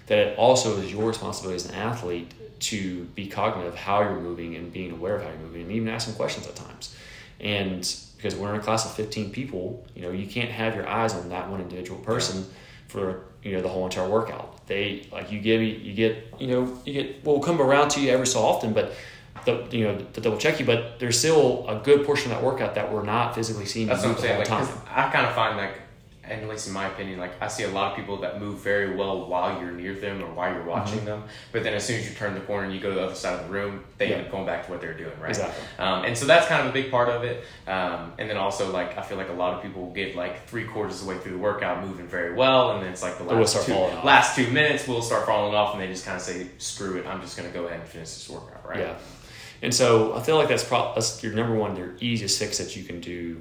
That 0.06 0.18
it 0.18 0.38
also 0.38 0.78
is 0.78 0.90
your 0.90 1.08
responsibility 1.08 1.56
as 1.56 1.66
an 1.66 1.74
athlete 1.74 2.32
to 2.60 3.04
be 3.14 3.26
cognizant 3.26 3.68
of 3.68 3.78
how 3.78 4.00
you're 4.00 4.18
moving 4.18 4.56
and 4.56 4.72
being 4.72 4.92
aware 4.92 5.16
of 5.16 5.22
how 5.22 5.28
you're 5.28 5.38
moving, 5.38 5.62
and 5.62 5.72
even 5.72 5.88
asking 5.88 6.14
questions 6.14 6.46
at 6.46 6.56
times. 6.56 6.96
And 7.40 7.80
because 8.16 8.34
we're 8.34 8.52
in 8.52 8.60
a 8.60 8.62
class 8.62 8.84
of 8.84 8.92
15 8.92 9.30
people, 9.30 9.86
you 9.94 10.02
know, 10.02 10.10
you 10.10 10.26
can't 10.26 10.50
have 10.50 10.74
your 10.74 10.88
eyes 10.88 11.14
on 11.14 11.28
that 11.28 11.48
one 11.48 11.60
individual 11.60 12.00
person 12.00 12.44
for, 12.88 13.24
you 13.42 13.52
know, 13.52 13.62
the 13.62 13.68
whole 13.68 13.84
entire 13.84 14.08
workout. 14.08 14.66
They, 14.66 15.06
like, 15.12 15.30
you 15.30 15.40
give, 15.40 15.62
you 15.62 15.94
get, 15.94 16.34
you 16.38 16.48
know, 16.48 16.78
you 16.84 16.92
get, 16.94 17.24
we'll 17.24 17.40
come 17.40 17.60
around 17.60 17.90
to 17.90 18.00
you 18.00 18.10
every 18.10 18.26
so 18.26 18.40
often, 18.40 18.72
but 18.72 18.92
the, 19.44 19.66
you 19.70 19.84
know, 19.84 19.98
to 19.98 20.20
double 20.20 20.38
check 20.38 20.58
you, 20.58 20.66
but 20.66 20.98
there's 20.98 21.18
still 21.18 21.66
a 21.68 21.76
good 21.76 22.04
portion 22.04 22.32
of 22.32 22.38
that 22.38 22.44
workout 22.44 22.74
that 22.74 22.92
we're 22.92 23.04
not 23.04 23.34
physically 23.34 23.66
seeing. 23.66 23.86
That's 23.86 24.02
what 24.02 24.16
I'm 24.16 24.18
saying. 24.18 24.38
Like, 24.38 24.50
I 24.50 25.10
kind 25.10 25.26
of 25.26 25.34
find 25.34 25.56
like 25.56 25.80
and 26.30 26.42
at 26.42 26.48
least 26.48 26.66
in 26.68 26.72
my 26.72 26.86
opinion, 26.86 27.18
like 27.18 27.40
I 27.40 27.48
see 27.48 27.64
a 27.64 27.70
lot 27.70 27.90
of 27.90 27.96
people 27.96 28.18
that 28.18 28.40
move 28.40 28.58
very 28.60 28.94
well 28.94 29.26
while 29.26 29.60
you're 29.60 29.72
near 29.72 29.94
them 29.94 30.22
or 30.22 30.30
while 30.32 30.52
you're 30.52 30.64
watching 30.64 30.98
mm-hmm. 30.98 31.06
them. 31.06 31.24
But 31.52 31.62
then 31.62 31.74
as 31.74 31.84
soon 31.84 32.00
as 32.00 32.08
you 32.08 32.14
turn 32.14 32.34
the 32.34 32.40
corner 32.40 32.64
and 32.64 32.74
you 32.74 32.80
go 32.80 32.90
to 32.90 32.94
the 32.94 33.04
other 33.04 33.14
side 33.14 33.40
of 33.40 33.46
the 33.46 33.52
room, 33.52 33.84
they 33.98 34.10
yeah. 34.10 34.16
end 34.16 34.26
up 34.26 34.32
going 34.32 34.46
back 34.46 34.66
to 34.66 34.70
what 34.70 34.80
they're 34.80 34.96
doing, 34.96 35.18
right? 35.20 35.30
Exactly. 35.30 35.64
Um, 35.78 36.04
and 36.04 36.16
so 36.16 36.26
that's 36.26 36.46
kind 36.46 36.62
of 36.62 36.68
a 36.68 36.72
big 36.72 36.90
part 36.90 37.08
of 37.08 37.24
it. 37.24 37.44
Um, 37.66 38.12
and 38.18 38.28
then 38.28 38.36
also 38.36 38.72
like 38.72 38.96
I 38.98 39.02
feel 39.02 39.18
like 39.18 39.28
a 39.28 39.34
lot 39.34 39.54
of 39.54 39.62
people 39.62 39.90
get 39.92 40.16
like 40.16 40.46
three 40.46 40.64
quarters 40.64 41.00
of 41.00 41.06
the 41.06 41.14
way 41.14 41.18
through 41.18 41.32
the 41.32 41.38
workout 41.38 41.86
moving 41.86 42.06
very 42.06 42.34
well, 42.34 42.72
and 42.72 42.82
then 42.82 42.92
it's 42.92 43.02
like 43.02 43.18
the 43.18 43.24
last 43.24 43.66
two 43.66 43.74
last 43.74 44.36
two 44.36 44.50
minutes 44.50 44.86
will 44.86 45.02
start 45.02 45.26
falling 45.26 45.54
off, 45.54 45.74
and 45.74 45.82
they 45.82 45.88
just 45.88 46.04
kind 46.04 46.16
of 46.16 46.22
say, 46.22 46.48
"Screw 46.58 46.96
it, 46.98 47.06
I'm 47.06 47.20
just 47.20 47.36
going 47.36 47.48
to 47.48 47.54
go 47.56 47.66
ahead 47.66 47.80
and 47.80 47.88
finish 47.88 48.08
this 48.08 48.28
workout," 48.28 48.68
right? 48.68 48.80
Yeah. 48.80 48.98
And 49.62 49.74
so 49.74 50.14
I 50.14 50.22
feel 50.22 50.36
like 50.36 50.48
that's, 50.48 50.64
pro- 50.64 50.92
that's 50.94 51.22
your 51.22 51.32
number 51.32 51.54
one, 51.54 51.76
your 51.76 51.94
easiest 52.00 52.38
fix 52.38 52.58
that 52.58 52.76
you 52.76 52.84
can 52.84 53.00
do 53.00 53.40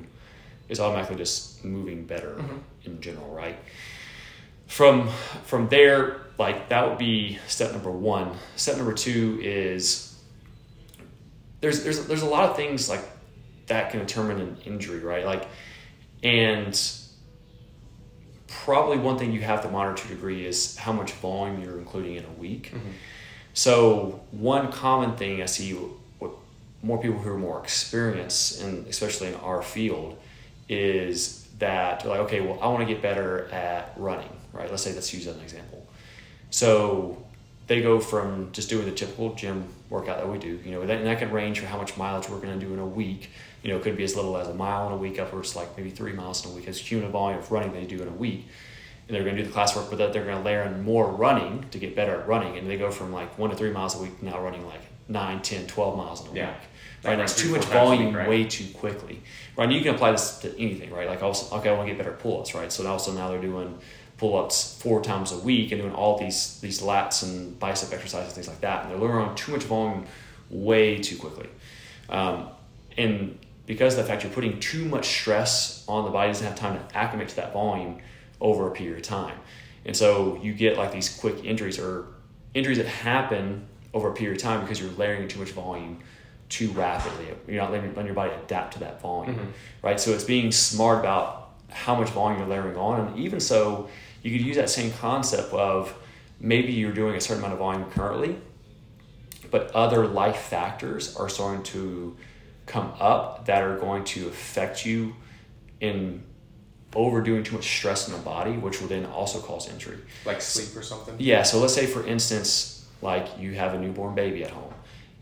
is 0.69 0.79
automatically 0.79 1.15
just 1.15 1.63
moving 1.63 2.05
better 2.05 2.35
mm-hmm. 2.35 2.57
in 2.85 3.01
general, 3.01 3.29
right? 3.33 3.57
From 4.67 5.09
from 5.45 5.69
there, 5.69 6.21
like 6.37 6.69
that 6.69 6.87
would 6.89 6.97
be 6.97 7.39
step 7.47 7.71
number 7.71 7.91
one. 7.91 8.35
Step 8.55 8.77
number 8.77 8.93
two 8.93 9.39
is 9.41 10.17
there's 11.61 11.83
there's 11.83 12.05
there's 12.07 12.21
a 12.21 12.27
lot 12.27 12.49
of 12.49 12.55
things 12.55 12.89
like 12.89 13.01
that 13.67 13.91
can 13.91 13.99
determine 13.99 14.39
an 14.41 14.57
injury, 14.65 14.99
right? 14.99 15.25
Like 15.25 15.47
and 16.23 16.79
probably 18.47 18.97
one 18.97 19.17
thing 19.17 19.31
you 19.31 19.41
have 19.41 19.61
to 19.61 19.69
monitor 19.69 20.03
to 20.03 20.07
a 20.11 20.15
degree 20.15 20.45
is 20.45 20.75
how 20.77 20.91
much 20.91 21.13
volume 21.13 21.61
you're 21.61 21.77
including 21.77 22.15
in 22.15 22.25
a 22.25 22.31
week. 22.31 22.71
Mm-hmm. 22.73 22.89
So 23.53 24.21
one 24.31 24.71
common 24.71 25.15
thing 25.15 25.41
I 25.41 25.45
see 25.45 25.73
with 26.19 26.31
more 26.83 27.01
people 27.01 27.17
who 27.19 27.29
are 27.31 27.37
more 27.37 27.59
experienced, 27.59 28.61
and 28.61 28.85
especially 28.87 29.27
in 29.27 29.35
our 29.35 29.61
field, 29.61 30.17
is 30.69 31.47
that 31.59 32.05
like, 32.05 32.19
okay, 32.21 32.41
well, 32.41 32.59
I 32.61 32.67
want 32.67 32.87
to 32.87 32.93
get 32.93 33.01
better 33.01 33.47
at 33.51 33.93
running, 33.97 34.29
right? 34.53 34.69
Let's 34.69 34.83
say 34.83 34.93
let's 34.93 35.13
use 35.13 35.25
that 35.25 35.31
as 35.31 35.37
an 35.37 35.43
example. 35.43 35.87
So 36.49 37.23
they 37.67 37.81
go 37.81 37.99
from 37.99 38.51
just 38.51 38.69
doing 38.69 38.85
the 38.85 38.91
typical 38.91 39.33
gym 39.35 39.67
workout 39.89 40.17
that 40.17 40.29
we 40.29 40.37
do, 40.37 40.59
you 40.63 40.71
know, 40.71 40.81
and 40.81 40.89
that 40.89 41.19
can 41.19 41.31
range 41.31 41.59
for 41.59 41.65
how 41.65 41.77
much 41.77 41.97
mileage 41.97 42.29
we're 42.29 42.39
going 42.39 42.57
to 42.57 42.65
do 42.65 42.73
in 42.73 42.79
a 42.79 42.85
week. 42.85 43.29
You 43.63 43.71
know, 43.71 43.77
it 43.77 43.83
could 43.83 43.97
be 43.97 44.03
as 44.03 44.15
little 44.15 44.37
as 44.37 44.47
a 44.47 44.53
mile 44.53 44.87
in 44.87 44.93
a 44.93 44.97
week, 44.97 45.19
upwards 45.19 45.55
like 45.55 45.75
maybe 45.77 45.89
three 45.89 46.13
miles 46.13 46.45
in 46.45 46.51
a 46.51 46.55
week. 46.55 46.67
As 46.67 46.79
cumulative 46.79 47.11
volume 47.11 47.39
of 47.39 47.51
running 47.51 47.73
they 47.73 47.85
do 47.85 48.01
in 48.01 48.07
a 48.07 48.11
week. 48.11 48.47
And 49.07 49.15
they're 49.15 49.23
going 49.23 49.37
to 49.37 49.43
do 49.43 49.49
the 49.49 49.55
classwork, 49.55 49.89
but 49.89 49.97
that 49.99 50.11
they're 50.11 50.25
going 50.25 50.37
to 50.37 50.43
layer 50.43 50.63
in 50.63 50.83
more 50.83 51.09
running 51.09 51.65
to 51.71 51.79
get 51.79 51.95
better 51.95 52.19
at 52.19 52.27
running. 52.27 52.57
And 52.57 52.69
they 52.69 52.77
go 52.77 52.91
from 52.91 53.13
like 53.13 53.37
one 53.37 53.49
to 53.49 53.55
three 53.55 53.71
miles 53.71 53.95
a 53.95 53.99
week 53.99 54.21
now 54.21 54.41
running 54.41 54.65
like 54.65 54.81
9, 55.07 55.41
10, 55.41 55.67
12 55.67 55.97
miles 55.97 56.25
in 56.25 56.31
a 56.31 56.35
yeah. 56.35 56.49
week. 56.51 56.57
Right? 57.03 57.15
That's 57.15 57.35
too 57.35 57.51
much 57.51 57.63
volume 57.65 58.07
week, 58.07 58.15
right? 58.15 58.29
way 58.29 58.43
too 58.43 58.65
quickly 58.73 59.21
right? 59.57 59.71
you 59.71 59.81
can 59.81 59.95
apply 59.95 60.11
this 60.11 60.39
to 60.39 60.59
anything, 60.59 60.91
right? 60.91 61.07
Like, 61.07 61.23
also, 61.23 61.57
okay, 61.57 61.69
I 61.69 61.73
want 61.73 61.87
to 61.87 61.93
get 61.93 61.97
better 61.97 62.15
pull-ups, 62.15 62.53
right? 62.53 62.71
So 62.71 62.87
also 62.87 63.11
now 63.11 63.29
they're 63.29 63.41
doing 63.41 63.77
pull-ups 64.17 64.79
four 64.81 65.01
times 65.01 65.31
a 65.31 65.37
week 65.39 65.71
and 65.71 65.81
doing 65.81 65.93
all 65.93 66.17
these 66.17 66.59
these 66.59 66.81
lats 66.81 67.23
and 67.23 67.59
bicep 67.59 67.93
exercises, 67.93 68.33
things 68.33 68.47
like 68.47 68.61
that, 68.61 68.85
and 68.85 69.01
they're 69.01 69.19
on 69.19 69.35
too 69.35 69.51
much 69.51 69.63
volume 69.63 70.05
way 70.49 70.97
too 70.97 71.17
quickly. 71.17 71.49
Um, 72.09 72.49
and 72.97 73.37
because 73.65 73.93
of 73.95 74.03
the 74.03 74.09
fact 74.09 74.23
you're 74.23 74.31
putting 74.31 74.59
too 74.59 74.85
much 74.85 75.05
stress 75.05 75.85
on 75.87 76.05
the 76.05 76.09
body, 76.09 76.29
doesn't 76.29 76.47
have 76.47 76.55
time 76.55 76.79
to 76.79 76.97
acclimate 76.97 77.29
to 77.29 77.35
that 77.37 77.53
volume 77.53 77.99
over 78.39 78.67
a 78.67 78.71
period 78.71 78.97
of 78.97 79.03
time, 79.03 79.37
and 79.85 79.95
so 79.95 80.39
you 80.41 80.53
get 80.53 80.77
like 80.77 80.91
these 80.91 81.15
quick 81.15 81.43
injuries 81.43 81.79
or 81.79 82.07
injuries 82.53 82.77
that 82.77 82.87
happen 82.87 83.67
over 83.93 84.09
a 84.09 84.13
period 84.13 84.37
of 84.37 84.41
time 84.41 84.61
because 84.61 84.79
you're 84.79 84.91
layering 84.91 85.27
too 85.27 85.39
much 85.39 85.51
volume 85.51 85.99
too 86.49 86.69
rapidly. 86.71 87.27
You're 87.47 87.61
not 87.61 87.71
letting, 87.71 87.89
letting 87.89 88.05
your 88.05 88.15
body 88.15 88.31
adapt 88.43 88.73
to 88.73 88.79
that 88.79 89.01
volume, 89.01 89.35
mm-hmm. 89.35 89.49
right? 89.81 89.99
So 89.99 90.11
it's 90.11 90.23
being 90.23 90.51
smart 90.51 90.99
about 90.99 91.51
how 91.69 91.95
much 91.95 92.09
volume 92.09 92.39
you're 92.39 92.47
layering 92.47 92.77
on, 92.77 93.07
and 93.07 93.19
even 93.19 93.39
so, 93.39 93.89
you 94.23 94.31
could 94.31 94.45
use 94.45 94.55
that 94.55 94.69
same 94.69 94.91
concept 94.93 95.53
of 95.53 95.93
maybe 96.39 96.73
you're 96.73 96.93
doing 96.93 97.15
a 97.15 97.21
certain 97.21 97.39
amount 97.39 97.53
of 97.53 97.59
volume 97.59 97.89
currently, 97.91 98.37
but 99.51 99.71
other 99.71 100.07
life 100.07 100.37
factors 100.37 101.15
are 101.15 101.29
starting 101.29 101.63
to 101.63 102.15
come 102.65 102.93
up 102.99 103.45
that 103.45 103.63
are 103.63 103.77
going 103.77 104.03
to 104.03 104.27
affect 104.27 104.85
you 104.85 105.15
in 105.79 106.23
overdoing 106.95 107.43
too 107.43 107.55
much 107.55 107.65
stress 107.65 108.07
in 108.07 108.13
the 108.13 108.19
body, 108.19 108.51
which 108.53 108.81
will 108.81 108.87
then 108.87 109.05
also 109.05 109.39
cause 109.39 109.69
injury. 109.69 109.97
Like 110.25 110.41
sleep 110.41 110.75
or 110.75 110.83
something? 110.83 111.15
Yeah. 111.19 111.43
So 111.43 111.59
let's 111.59 111.73
say, 111.73 111.85
for 111.85 112.05
instance, 112.05 112.85
like 113.01 113.27
you 113.39 113.53
have 113.53 113.73
a 113.73 113.79
newborn 113.79 114.15
baby 114.15 114.43
at 114.43 114.51
home 114.51 114.73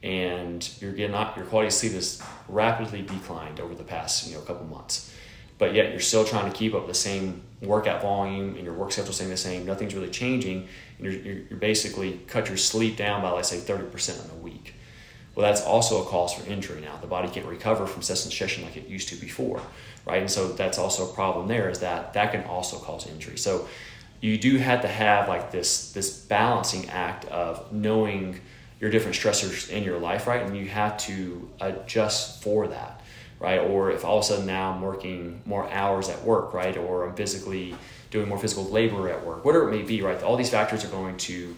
and 0.06 0.70
you're 0.80 0.94
getting 0.94 1.16
your 1.36 1.46
quality 1.46 1.68
of 1.68 1.74
sleep 1.74 1.94
has 1.94 2.22
rapidly 2.48 3.02
declined 3.02 3.60
over 3.60 3.74
the 3.74 3.84
past 3.84 4.28
you 4.28 4.36
know 4.36 4.42
couple 4.42 4.66
months. 4.68 5.12
But 5.58 5.74
yet 5.74 5.92
you're 5.92 6.00
still 6.00 6.26
trying 6.26 6.52
to 6.52 6.56
keep 6.56 6.76
up 6.76 6.86
the 6.86 6.94
same 6.94 7.42
workout 7.62 8.02
volume 8.02 8.56
and 8.56 8.64
your 8.64 8.74
work 8.74 8.92
schedule 8.92 9.14
staying 9.14 9.32
the 9.32 9.38
same 9.38 9.66
nothing's 9.66 9.96
really 9.96 10.12
changing 10.12 10.68
and 11.00 11.12
you're, 11.12 11.14
you're 11.14 11.58
basically 11.58 12.20
cut 12.28 12.48
your 12.48 12.58
sleep 12.58 12.98
down 12.98 13.22
by 13.22 13.32
let's 13.32 13.50
say 13.50 13.58
30% 13.58 14.26
in 14.26 14.32
a 14.32 14.42
week. 14.42 14.76
Well 15.34 15.46
that's 15.46 15.64
also 15.64 16.04
a 16.04 16.06
cause 16.06 16.34
for 16.34 16.48
injury 16.50 16.82
now. 16.82 16.98
The 16.98 17.08
body 17.08 17.28
can't 17.28 17.48
recover 17.48 17.88
from 17.88 18.04
session 18.04 18.64
like 18.64 18.78
it 18.78 18.88
used 18.88 19.10
to 19.10 19.16
before 19.16 19.62
right? 20.06 20.22
And 20.22 20.30
so 20.30 20.50
that's 20.50 20.78
also 20.78 21.10
a 21.10 21.14
problem 21.14 21.48
there 21.48 21.70
is 21.70 21.80
that 21.80 22.14
that 22.14 22.32
can 22.32 22.44
also 22.44 22.78
cause 22.78 23.08
injury. 23.08 23.38
So 23.38 23.68
you 24.22 24.38
do 24.38 24.58
have 24.58 24.82
to 24.82 24.88
have 24.88 25.28
like 25.28 25.52
this 25.52 25.92
this 25.94 26.16
balancing 26.22 26.90
act 26.90 27.26
of 27.26 27.72
knowing 27.72 28.40
your 28.80 28.90
different 28.90 29.16
stressors 29.16 29.70
in 29.70 29.84
your 29.84 29.98
life, 29.98 30.28
right? 30.28 30.42
And 30.42 30.56
you 30.58 30.68
have 30.68 30.98
to 31.00 31.50
adjust 31.62 32.44
for 32.44 32.68
that, 32.68 33.02
right? 33.40 33.60
Or 33.60 33.92
if 33.92 34.04
all 34.04 34.18
of 34.18 34.24
a 34.24 34.28
sudden 34.28 34.46
now 34.46 34.72
I'm 34.72 34.82
working 34.82 35.42
more 35.46 35.70
hours 35.72 36.10
at 36.10 36.24
work, 36.24 36.54
right? 36.54 36.76
Or 36.78 37.08
I'm 37.08 37.16
physically 37.16 37.76
doing 38.12 38.28
more 38.28 38.38
physical 38.38 38.66
labor 38.66 39.10
at 39.10 39.26
work, 39.26 39.46
whatever 39.46 39.70
it 39.70 39.72
may 39.72 39.84
be, 39.84 40.02
right? 40.02 40.22
All 40.24 40.38
these 40.38 40.50
factors 40.50 40.84
are 40.84 40.90
going 40.90 41.18
to 41.18 41.56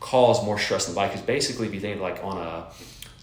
cause 0.00 0.44
more 0.44 0.58
stress 0.58 0.88
in 0.88 0.94
the 0.94 0.96
body. 0.96 1.10
Because 1.10 1.24
basically, 1.24 1.68
if 1.68 1.74
you 1.74 1.80
think 1.80 2.00
like 2.00 2.22
on 2.22 2.36
a 2.36 2.66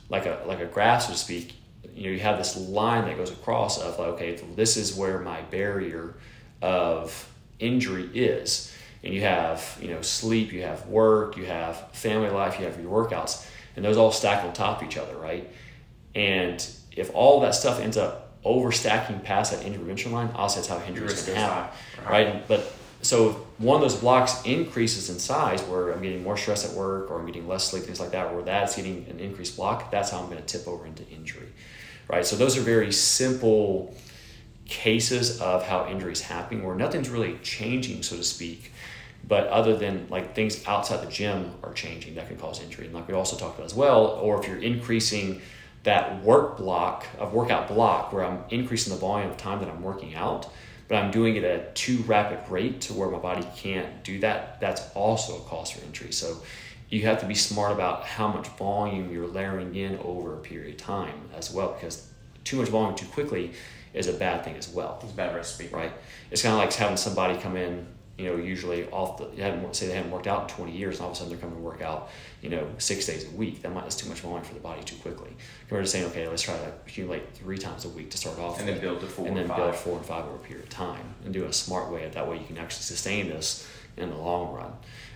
like 0.10 0.26
a 0.26 0.42
like 0.46 0.60
a 0.60 0.66
graph, 0.66 1.04
so 1.04 1.12
to 1.12 1.18
speak, 1.18 1.54
you 1.94 2.06
know, 2.06 2.10
you 2.12 2.20
have 2.20 2.38
this 2.38 2.58
line 2.58 3.06
that 3.06 3.18
goes 3.18 3.32
across 3.32 3.80
of 3.80 4.00
like, 4.00 4.08
okay, 4.10 4.42
this 4.56 4.78
is 4.78 4.96
where 4.96 5.20
my 5.20 5.42
barrier 5.42 6.16
of 6.62 7.30
injury 7.60 8.10
is 8.14 8.69
and 9.04 9.14
you 9.14 9.22
have 9.22 9.78
you 9.82 9.88
know 9.88 10.02
sleep 10.02 10.52
you 10.52 10.62
have 10.62 10.86
work 10.88 11.38
you 11.38 11.46
have 11.46 11.90
family 11.92 12.30
life 12.30 12.60
you 12.60 12.66
have 12.66 12.80
your 12.80 12.92
workouts 12.92 13.46
and 13.80 13.86
those 13.86 13.98
all 13.98 14.12
stack 14.12 14.44
on 14.44 14.52
top 14.52 14.82
of 14.82 14.88
each 14.88 14.98
other, 14.98 15.16
right? 15.16 15.50
And 16.14 16.66
if 16.92 17.14
all 17.14 17.40
that 17.42 17.56
stuff 17.56 17.80
ends 17.80 17.96
up 17.96 18.42
overstacking 18.44 19.24
past 19.24 19.54
that 19.54 19.66
intervention 19.66 20.12
line, 20.12 20.30
obviously 20.36 20.62
that's 20.62 20.68
how 20.68 20.86
injuries 20.86 21.26
can 21.26 21.36
happen, 21.36 21.78
high. 22.04 22.12
right? 22.12 22.48
But 22.48 22.74
so 23.02 23.30
if 23.30 23.36
one 23.58 23.76
of 23.76 23.82
those 23.82 23.96
blocks 23.96 24.42
increases 24.44 25.10
in 25.10 25.18
size, 25.18 25.62
where 25.64 25.92
I'm 25.92 26.02
getting 26.02 26.24
more 26.24 26.36
stress 26.36 26.70
at 26.70 26.76
work 26.76 27.10
or 27.10 27.20
I'm 27.20 27.26
getting 27.26 27.48
less 27.48 27.64
sleep, 27.70 27.84
things 27.84 28.02
like 28.02 28.12
that, 28.12 28.34
where 28.34 28.44
that's 28.44 28.76
getting 28.76 29.06
an 29.10 29.20
increased 29.22 29.56
block, 29.56 29.92
that's 29.92 30.10
how 30.10 30.20
I'm 30.20 30.26
going 30.26 30.44
to 30.44 30.44
tip 30.44 30.68
over 30.68 30.86
into 30.86 31.08
injury, 31.08 31.48
right? 32.10 32.26
So 32.26 32.36
those 32.36 32.58
are 32.58 32.62
very 32.62 32.92
simple 32.92 33.96
cases 34.66 35.40
of 35.40 35.66
how 35.66 35.88
injuries 35.88 36.22
happening, 36.22 36.66
where 36.66 36.76
nothing's 36.76 37.10
really 37.10 37.38
changing, 37.44 38.04
so 38.04 38.18
to 38.18 38.24
speak. 38.24 38.74
But 39.28 39.48
other 39.48 39.78
than 39.78 40.08
like 40.10 40.34
things 40.34 40.66
outside 40.68 41.06
the 41.06 41.12
gym 41.12 41.54
are 41.64 41.74
changing 41.74 42.16
that 42.16 42.28
can 42.28 42.38
cause 42.38 42.62
injury, 42.62 42.86
and 42.86 42.96
like 42.96 43.08
we 43.08 43.14
also 43.14 43.38
talked 43.38 43.58
about 43.58 43.66
as 43.66 43.76
well, 43.76 44.06
or 44.06 44.42
if 44.42 44.48
you're 44.48 44.58
increasing 44.58 45.42
that 45.84 46.24
work 46.24 46.58
block 46.58 47.06
of 47.20 47.34
workout 47.34 47.68
block 47.68 48.12
where 48.12 48.26
I'm 48.26 48.44
increasing 48.50 48.92
the 48.94 49.00
volume 49.00 49.30
of 49.30 49.38
time 49.38 49.60
that 49.60 49.70
I'm 49.70 49.82
working 49.82 50.14
out, 50.16 50.48
but 50.88 50.96
I'm 50.96 51.12
doing 51.12 51.36
it 51.36 51.44
at 51.44 51.60
a 51.60 51.72
too 51.74 52.00
rapid 52.08 52.50
rate 52.52 52.82
to 52.82 52.94
where 52.94 53.10
my 53.10 53.20
body 53.20 53.48
can't 53.56 54.04
do 54.04 54.20
that, 54.20 54.60
that's 54.60 54.82
also 54.94 55.38
a 55.38 55.42
cause 55.42 55.72
for 55.72 55.86
injury. 55.86 56.12
So 56.12 56.42
you 56.90 57.04
have 57.04 57.20
to 57.20 57.28
be 57.28 57.36
smart 57.36 57.72
about 57.72 58.04
how 58.04 58.28
much 58.28 58.48
volume 58.50 59.12
you're 59.12 59.28
layering 59.28 59.76
in 59.76 60.00
over 60.00 60.34
a 60.34 60.38
period 60.40 60.72
of 60.72 60.78
time 60.78 61.30
as 61.38 61.52
well, 61.54 61.74
because 61.74 62.10
too 62.44 62.58
much 62.58 62.70
volume 62.70 62.96
too 62.96 63.06
quickly 63.06 63.52
is 63.94 64.08
a 64.08 64.14
bad 64.14 64.44
thing 64.44 64.56
as 64.56 64.70
well 64.70 65.00
It's 65.02 65.12
a 65.12 65.16
bad 65.16 65.36
recipe. 65.36 65.70
right? 65.72 65.94
It's 66.32 66.42
kind 66.42 66.54
of 66.54 66.60
like 66.60 66.74
having 66.74 66.98
somebody 66.98 67.40
come 67.40 67.56
in, 67.56 67.88
you 68.20 68.26
know, 68.26 68.36
usually 68.36 68.86
off 68.90 69.18
the, 69.18 69.26
they 69.36 69.42
haven't, 69.42 69.76
say 69.76 69.88
they 69.88 69.94
haven't 69.94 70.12
worked 70.12 70.28
out 70.28 70.50
in 70.52 70.56
20 70.58 70.72
years, 70.76 70.96
and 70.96 71.04
all 71.06 71.12
of 71.12 71.16
a 71.16 71.20
sudden 71.20 71.32
they're 71.32 71.40
coming 71.40 71.56
to 71.56 71.62
work 71.62 71.82
out, 71.82 72.10
you 72.42 72.50
know, 72.50 72.68
six 72.78 73.06
days 73.06 73.26
a 73.26 73.32
week. 73.32 73.62
That 73.62 73.74
might, 73.74 73.84
that's 73.84 73.96
too 73.96 74.10
much 74.10 74.20
volume 74.20 74.44
for 74.44 74.54
the 74.54 74.60
body 74.60 74.84
too 74.84 74.98
quickly. 74.98 75.30
Compared 75.62 75.86
to 75.86 75.90
saying, 75.90 76.06
okay, 76.08 76.28
let's 76.28 76.42
try 76.42 76.58
to 76.58 76.68
accumulate 76.86 77.34
three 77.34 77.58
times 77.58 77.86
a 77.86 77.90
week 77.90 78.12
to 78.12 78.18
start 78.18 78.38
off 78.38 78.60
And 78.60 78.68
with, 78.68 78.76
then 78.76 78.84
build 78.84 79.00
to 79.02 79.08
four 79.08 79.26
and 79.26 79.38
then 79.38 79.46
and 79.46 79.56
build 79.56 79.72
five. 79.72 79.80
four 79.80 79.98
and 79.98 80.06
five 80.06 80.26
over 80.26 80.36
a 80.36 80.40
period 80.40 80.66
of 80.66 80.70
time, 80.70 81.16
and 81.24 81.34
do 81.34 81.46
it 81.46 81.50
a 81.50 81.54
smart 81.54 81.92
way. 81.92 82.10
That 82.14 82.28
way 82.28 82.38
you 82.38 82.46
can 82.46 82.58
actually 82.58 82.84
sustain 82.84 83.30
this 83.30 83.68
in 83.96 84.10
the 84.10 84.18
long 84.18 84.54
run. 84.54 84.74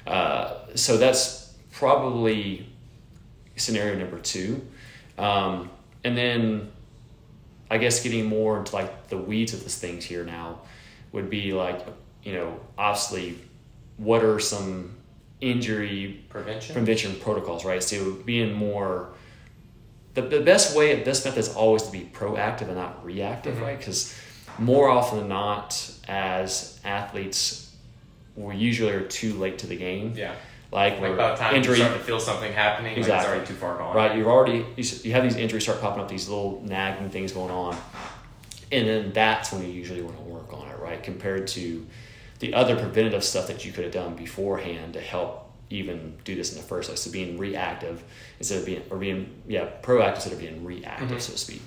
Uh, 0.07 0.75
so 0.75 0.97
that's 0.97 1.53
probably 1.71 2.69
scenario 3.57 3.99
number 3.99 4.19
two. 4.19 4.65
Um, 5.17 5.69
and 6.03 6.17
then 6.17 6.71
I 7.69 7.77
guess 7.79 8.01
getting 8.01 8.25
more 8.25 8.59
into 8.59 8.73
like 8.75 9.07
the 9.07 9.17
weeds 9.17 9.53
of 9.53 9.63
this 9.63 9.77
things 9.77 10.05
here 10.05 10.23
now 10.23 10.61
would 11.11 11.29
be 11.29 11.53
like, 11.53 11.85
you 12.23 12.33
know, 12.33 12.59
obviously, 12.77 13.37
what 13.97 14.23
are 14.23 14.39
some 14.39 14.95
injury 15.41 16.23
Prevention. 16.29 16.73
prevention 16.73 17.15
protocols, 17.19 17.65
right? 17.65 17.83
So 17.83 18.13
being 18.25 18.53
more, 18.53 19.09
the, 20.13 20.21
the 20.21 20.39
best 20.41 20.75
way, 20.75 20.95
the 20.95 21.03
best 21.03 21.25
method 21.25 21.39
is 21.39 21.53
always 21.53 21.83
to 21.83 21.91
be 21.91 22.09
proactive 22.13 22.67
and 22.67 22.75
not 22.75 23.03
reactive, 23.05 23.55
Mhm. 23.57 23.61
right? 23.61 23.77
Because 23.77 24.15
more 24.57 24.87
often 24.89 25.19
than 25.19 25.27
not, 25.27 25.91
as 26.07 26.79
athletes, 26.85 27.71
we 28.35 28.55
usually 28.55 28.91
are 28.91 29.01
too 29.01 29.33
late 29.33 29.59
to 29.59 29.67
the 29.67 29.75
game. 29.75 30.13
yeah. 30.15 30.31
Like, 30.71 30.93
Like 30.93 31.01
we're 31.01 31.15
by 31.17 31.31
the 31.31 31.35
time 31.35 31.55
injury, 31.55 31.77
you 31.77 31.83
start 31.83 31.99
to 31.99 32.03
feel 32.03 32.19
something 32.19 32.51
happening, 32.51 32.93
like 32.93 32.97
it's 32.99 33.07
Exactly. 33.07 33.29
already 33.35 33.45
too 33.47 33.53
far 33.53 33.77
gone. 33.77 33.95
right? 33.95 34.17
You've 34.17 34.25
already 34.27 34.65
you 34.75 34.83
you 35.03 35.11
have 35.11 35.21
these 35.21 35.35
injuries 35.35 35.61
start 35.63 35.79
popping 35.81 36.01
up, 36.01 36.07
these 36.09 36.27
little 36.29 36.63
nagging 36.65 37.11
things 37.11 37.31
going 37.31 37.51
on, 37.51 37.77
and 38.71 38.87
then 38.87 39.11
that's 39.13 39.51
when 39.51 39.61
you 39.61 39.69
usually 39.69 40.01
want 40.01 40.17
to 40.17 40.23
work 40.23 40.51
on 40.51 40.67
it, 40.69 40.79
right? 40.79 41.03
Compared 41.03 41.47
to 41.49 41.85
the 42.43 42.53
other 42.53 42.75
preventative 42.75 43.23
stuff 43.23 43.47
that 43.47 43.63
you 43.65 43.71
could 43.71 43.85
have 43.85 43.93
done 43.93 44.15
beforehand 44.15 44.93
to 44.93 44.99
help 45.01 45.49
even 45.69 46.17
do 46.25 46.35
this 46.35 46.51
in 46.51 46.57
the 46.57 46.63
first 46.67 46.89
place. 46.89 47.01
So 47.01 47.09
being 47.09 47.37
reactive 47.37 48.03
instead 48.37 48.59
of 48.59 48.65
being 48.65 48.81
or 48.89 48.97
being 48.97 49.29
yeah 49.47 49.67
proactive 49.81 50.15
instead 50.15 50.33
of 50.33 50.39
being 50.39 50.63
reactive, 50.65 51.09
Mhm. 51.17 51.21
so 51.21 51.31
to 51.33 51.37
speak. 51.37 51.61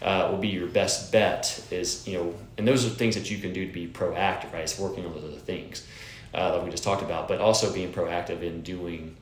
Uh, 0.00 0.28
will 0.30 0.38
be 0.38 0.48
your 0.48 0.66
best 0.66 1.12
bet 1.12 1.62
is 1.70 2.08
you 2.08 2.16
know 2.18 2.34
and 2.58 2.66
those 2.66 2.84
are 2.84 2.88
things 2.88 3.14
that 3.14 3.30
you 3.30 3.38
can 3.38 3.52
do 3.52 3.66
to 3.66 3.72
be 3.72 3.86
proactive 3.86 4.52
right 4.52 4.62
it's 4.62 4.76
working 4.76 5.06
on 5.06 5.12
those 5.14 5.22
other 5.22 5.36
things 5.52 5.86
uh, 6.34 6.50
that 6.52 6.64
we 6.64 6.70
just 6.72 6.82
talked 6.82 7.02
about 7.02 7.28
but 7.28 7.40
also 7.40 7.72
being 7.72 7.92
proactive 7.92 8.42
in 8.42 8.62
doing 8.62 9.14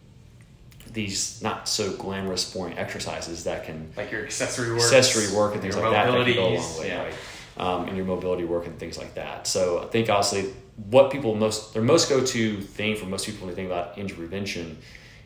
these 0.92 1.42
not 1.42 1.68
so 1.68 1.92
glamorous, 1.92 2.52
boring 2.52 2.78
exercises 2.78 3.44
that 3.44 3.64
can 3.64 3.92
Like 3.96 4.10
your 4.10 4.24
accessory 4.24 4.70
work. 4.72 4.80
accessory 4.82 5.36
work 5.36 5.52
and 5.52 5.60
things 5.62 5.76
like 5.76 5.90
that 5.92 6.06
that 6.10 6.24
can 6.24 6.34
go 6.34 6.48
a 6.48 6.56
long 6.58 6.78
way, 6.80 6.88
yeah. 6.88 7.02
right? 7.04 7.14
Um, 7.58 7.88
and 7.88 7.96
your 7.96 8.06
mobility 8.06 8.44
work 8.44 8.66
and 8.66 8.78
things 8.78 8.96
like 8.96 9.14
that. 9.16 9.46
So 9.46 9.82
I 9.82 9.86
think 9.86 10.08
honestly, 10.08 10.46
what 10.88 11.10
people 11.10 11.34
most 11.34 11.74
their 11.74 11.82
most 11.82 12.08
go 12.08 12.24
to 12.24 12.60
thing 12.60 12.96
for 12.96 13.06
most 13.06 13.26
people 13.26 13.40
when 13.46 13.54
they 13.54 13.54
think 13.60 13.70
about 13.70 13.98
injury 13.98 14.16
prevention 14.18 14.78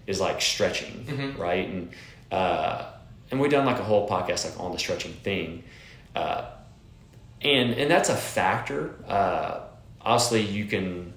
is 0.06 0.20
like 0.20 0.40
stretching, 0.40 1.04
Mhm. 1.06 1.38
right? 1.38 1.68
And 1.68 1.90
uh, 2.32 2.86
and 3.30 3.40
we've 3.40 3.50
done 3.50 3.64
like 3.66 3.78
a 3.78 3.84
whole 3.84 4.08
podcast 4.08 4.44
like 4.50 4.58
on 4.60 4.72
the 4.72 4.78
stretching 4.78 5.12
thing, 5.12 5.62
uh, 6.16 6.46
and 7.42 7.72
and 7.74 7.90
that's 7.90 8.08
a 8.08 8.16
factor. 8.16 8.94
Uh, 9.08 9.60
obviously, 10.00 10.42
you 10.42 10.64
can 10.66 11.12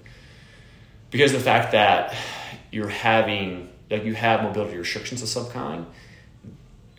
because 1.10 1.32
the 1.32 1.40
fact 1.40 1.72
that 1.72 2.14
you're 2.70 2.88
having 2.88 3.68
like 3.90 4.04
you 4.04 4.14
have 4.14 4.42
mobility 4.42 4.76
restrictions 4.76 5.22
of 5.22 5.28
some 5.28 5.48
kind 5.50 5.86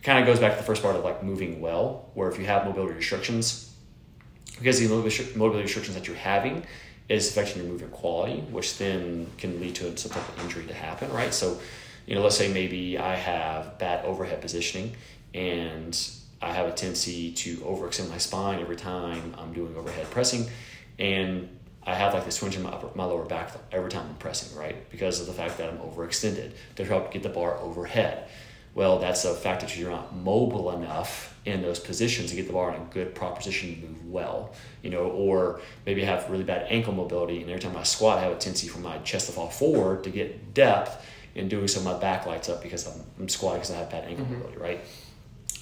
kind 0.02 0.18
of 0.18 0.26
goes 0.26 0.38
back 0.40 0.52
to 0.52 0.58
the 0.58 0.64
first 0.64 0.82
part 0.82 0.96
of 0.96 1.04
like 1.04 1.22
moving 1.22 1.60
well 1.60 2.08
where 2.14 2.28
if 2.30 2.38
you 2.38 2.44
have 2.46 2.64
mobility 2.64 2.94
restrictions 2.94 3.72
because 4.58 4.80
the 4.80 4.88
mobility 5.36 5.62
restrictions 5.62 5.94
that 5.94 6.06
you're 6.08 6.16
having 6.16 6.64
is 7.10 7.28
affecting 7.28 7.62
your 7.62 7.70
movement 7.70 7.92
quality 7.92 8.40
which 8.50 8.78
then 8.78 9.26
can 9.36 9.60
lead 9.60 9.74
to 9.74 9.96
some 9.96 10.10
type 10.10 10.28
of 10.28 10.44
injury 10.44 10.64
to 10.64 10.74
happen 10.74 11.10
right 11.12 11.34
so 11.34 11.60
you 12.06 12.14
know 12.14 12.22
let's 12.22 12.36
say 12.36 12.52
maybe 12.52 12.96
i 12.96 13.14
have 13.14 13.78
bad 13.78 14.04
overhead 14.04 14.40
positioning 14.40 14.94
and 15.34 16.10
i 16.40 16.52
have 16.52 16.66
a 16.66 16.72
tendency 16.72 17.32
to 17.32 17.56
overextend 17.58 18.08
my 18.08 18.18
spine 18.18 18.60
every 18.60 18.76
time 18.76 19.34
i'm 19.38 19.52
doing 19.52 19.76
overhead 19.76 20.08
pressing 20.10 20.46
and 20.98 21.48
I 21.82 21.94
have 21.94 22.12
like 22.12 22.24
this 22.24 22.36
twinge 22.36 22.56
in 22.56 22.62
my, 22.62 22.70
upper, 22.70 22.88
my 22.94 23.04
lower 23.04 23.24
back 23.24 23.52
every 23.72 23.90
time 23.90 24.06
I'm 24.06 24.14
pressing, 24.16 24.56
right? 24.56 24.88
Because 24.90 25.20
of 25.20 25.26
the 25.26 25.32
fact 25.32 25.56
that 25.58 25.70
I'm 25.70 25.78
overextended 25.78 26.52
to 26.76 26.84
help 26.84 27.10
get 27.10 27.22
the 27.22 27.30
bar 27.30 27.56
overhead. 27.58 28.28
Well, 28.80 28.98
that's 28.98 29.26
a 29.26 29.34
fact 29.34 29.60
that 29.60 29.76
you're 29.76 29.90
not 29.90 30.16
mobile 30.16 30.72
enough 30.72 31.34
in 31.44 31.60
those 31.60 31.78
positions 31.78 32.30
to 32.30 32.36
get 32.36 32.46
the 32.46 32.54
bar 32.54 32.74
in 32.74 32.80
a 32.80 32.84
good 32.86 33.14
proper 33.14 33.36
position 33.36 33.78
to 33.78 33.86
move 33.86 34.06
well, 34.06 34.54
you 34.82 34.88
know, 34.88 35.02
or 35.10 35.60
maybe 35.84 36.02
I 36.02 36.06
have 36.06 36.30
really 36.30 36.44
bad 36.44 36.64
ankle 36.70 36.94
mobility, 36.94 37.42
and 37.42 37.50
every 37.50 37.60
time 37.60 37.76
I 37.76 37.82
squat, 37.82 38.16
I 38.16 38.22
have 38.22 38.32
a 38.32 38.36
tendency 38.36 38.68
for 38.68 38.78
my 38.78 38.96
chest 39.00 39.26
to 39.26 39.32
fall 39.32 39.50
forward 39.50 40.02
to 40.04 40.10
get 40.10 40.54
depth. 40.54 41.04
In 41.34 41.46
doing 41.50 41.68
so, 41.68 41.82
my 41.82 41.92
back 41.98 42.24
lights 42.24 42.48
up 42.48 42.62
because 42.62 42.86
I'm, 42.86 43.02
I'm 43.18 43.28
squatting 43.28 43.58
because 43.60 43.70
I 43.70 43.76
have 43.80 43.90
bad 43.90 44.04
ankle 44.08 44.24
Mhm. 44.24 44.30
mobility, 44.38 44.56
right? 44.56 44.80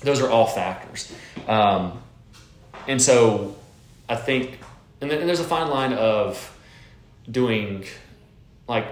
Those 0.05 0.21
are 0.21 0.31
all 0.31 0.47
factors. 0.47 1.13
Um, 1.49 2.01
and 2.87 3.03
so 3.03 3.57
I 4.09 4.15
think, 4.15 4.61
and, 5.01 5.11
then, 5.11 5.19
and 5.19 5.29
there's 5.29 5.41
a 5.41 5.45
fine 5.57 5.69
line 5.71 5.93
of 5.93 6.57
doing, 7.29 7.85
like, 8.69 8.87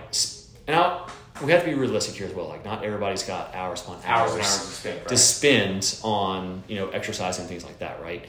and 0.66 0.74
I'll, 0.74 1.08
we 1.42 1.52
have 1.52 1.62
to 1.64 1.68
be 1.68 1.74
realistic 1.74 2.14
here 2.16 2.26
as 2.26 2.34
well. 2.34 2.48
Like, 2.48 2.64
not 2.64 2.84
everybody's 2.84 3.22
got 3.22 3.54
hours 3.54 3.82
upon 3.82 3.96
Hours 4.04 4.32
and 4.32 4.40
hours 4.40 4.56
of 4.56 4.72
spin, 4.72 4.96
right? 4.98 5.08
to 5.08 5.16
spend 5.16 5.98
on 6.02 6.62
you 6.68 6.76
know 6.76 6.88
exercising 6.90 7.42
and 7.42 7.48
things 7.48 7.64
like 7.64 7.78
that, 7.80 8.00
right? 8.02 8.24